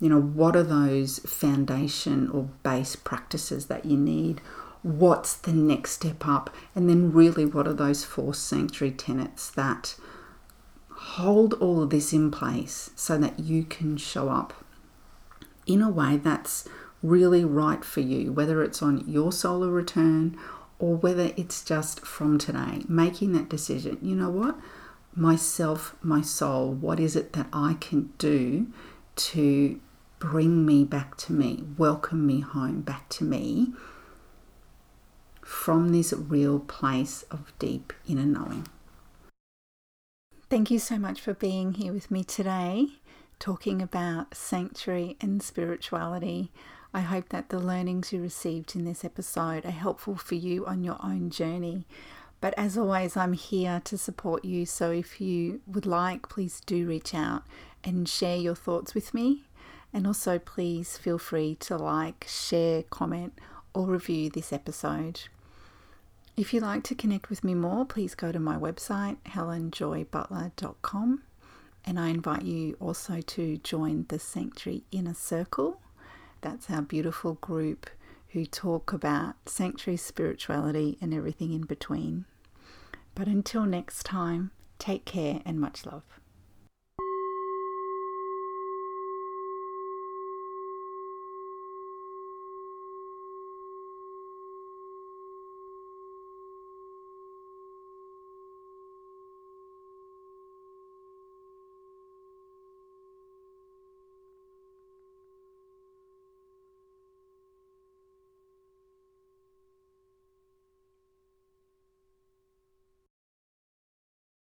you 0.00 0.08
know 0.08 0.20
what 0.20 0.56
are 0.56 0.62
those 0.62 1.18
foundation 1.20 2.30
or 2.30 2.48
base 2.62 2.96
practices 2.96 3.66
that 3.66 3.84
you 3.84 3.96
need 3.96 4.40
what's 4.82 5.34
the 5.34 5.52
next 5.52 5.92
step 5.92 6.26
up 6.26 6.54
and 6.74 6.88
then 6.88 7.12
really 7.12 7.44
what 7.44 7.68
are 7.68 7.74
those 7.74 8.04
four 8.04 8.32
sanctuary 8.32 8.92
tenets 8.92 9.50
that 9.50 9.94
hold 10.88 11.54
all 11.54 11.82
of 11.82 11.90
this 11.90 12.12
in 12.12 12.30
place 12.30 12.90
so 12.96 13.18
that 13.18 13.38
you 13.38 13.62
can 13.64 13.96
show 13.96 14.28
up 14.28 14.64
in 15.66 15.82
a 15.82 15.90
way 15.90 16.16
that's 16.16 16.68
really 17.02 17.44
right 17.44 17.84
for 17.84 18.00
you, 18.00 18.32
whether 18.32 18.62
it's 18.62 18.82
on 18.82 19.08
your 19.08 19.32
solar 19.32 19.68
return 19.70 20.36
or 20.78 20.96
whether 20.96 21.32
it's 21.36 21.64
just 21.64 22.00
from 22.00 22.38
today, 22.38 22.82
making 22.88 23.32
that 23.32 23.48
decision. 23.48 23.98
You 24.02 24.14
know 24.14 24.30
what? 24.30 24.56
Myself, 25.14 25.94
my 26.02 26.20
soul, 26.20 26.72
what 26.72 27.00
is 27.00 27.16
it 27.16 27.32
that 27.32 27.46
I 27.52 27.76
can 27.80 28.12
do 28.18 28.68
to 29.16 29.80
bring 30.20 30.66
me 30.66 30.84
back 30.84 31.16
to 31.16 31.32
me, 31.32 31.64
welcome 31.78 32.26
me 32.26 32.40
home 32.40 32.82
back 32.82 33.08
to 33.08 33.24
me 33.24 33.72
from 35.42 35.88
this 35.88 36.12
real 36.12 36.60
place 36.60 37.24
of 37.30 37.52
deep 37.58 37.92
inner 38.06 38.26
knowing? 38.26 38.66
Thank 40.50 40.70
you 40.70 40.78
so 40.78 40.98
much 40.98 41.20
for 41.22 41.32
being 41.32 41.74
here 41.74 41.92
with 41.92 42.10
me 42.10 42.22
today, 42.22 42.88
talking 43.38 43.80
about 43.80 44.36
sanctuary 44.36 45.16
and 45.20 45.42
spirituality. 45.42 46.52
I 46.92 47.00
hope 47.00 47.30
that 47.30 47.48
the 47.48 47.58
learnings 47.58 48.12
you 48.12 48.20
received 48.20 48.76
in 48.76 48.84
this 48.84 49.04
episode 49.04 49.64
are 49.64 49.70
helpful 49.70 50.16
for 50.16 50.34
you 50.34 50.66
on 50.66 50.84
your 50.84 50.98
own 51.02 51.30
journey. 51.30 51.86
But 52.42 52.52
as 52.58 52.76
always, 52.76 53.16
I'm 53.16 53.32
here 53.32 53.80
to 53.84 53.96
support 53.96 54.44
you. 54.44 54.66
So 54.66 54.90
if 54.90 55.20
you 55.20 55.60
would 55.66 55.86
like, 55.86 56.28
please 56.28 56.60
do 56.66 56.86
reach 56.86 57.14
out 57.14 57.44
and 57.82 58.08
share 58.08 58.36
your 58.36 58.54
thoughts 58.54 58.94
with 58.94 59.14
me. 59.14 59.44
And 59.92 60.06
also, 60.06 60.38
please 60.38 60.96
feel 60.96 61.18
free 61.18 61.56
to 61.60 61.76
like, 61.76 62.26
share, 62.28 62.84
comment, 62.84 63.38
or 63.74 63.86
review 63.86 64.30
this 64.30 64.52
episode. 64.52 65.22
If 66.36 66.54
you'd 66.54 66.62
like 66.62 66.84
to 66.84 66.94
connect 66.94 67.28
with 67.28 67.42
me 67.42 67.54
more, 67.54 67.84
please 67.84 68.14
go 68.14 68.32
to 68.32 68.38
my 68.38 68.56
website, 68.56 69.16
helenjoybutler.com. 69.26 71.22
And 71.84 71.98
I 71.98 72.08
invite 72.08 72.42
you 72.42 72.76
also 72.78 73.20
to 73.20 73.56
join 73.58 74.06
the 74.08 74.18
Sanctuary 74.18 74.84
Inner 74.92 75.14
Circle. 75.14 75.80
That's 76.40 76.70
our 76.70 76.82
beautiful 76.82 77.34
group 77.34 77.90
who 78.28 78.46
talk 78.46 78.92
about 78.92 79.34
sanctuary 79.46 79.96
spirituality 79.96 80.98
and 81.00 81.12
everything 81.12 81.52
in 81.52 81.62
between. 81.62 82.26
But 83.14 83.26
until 83.26 83.66
next 83.66 84.04
time, 84.04 84.52
take 84.78 85.04
care 85.04 85.40
and 85.44 85.58
much 85.58 85.84
love. 85.84 86.19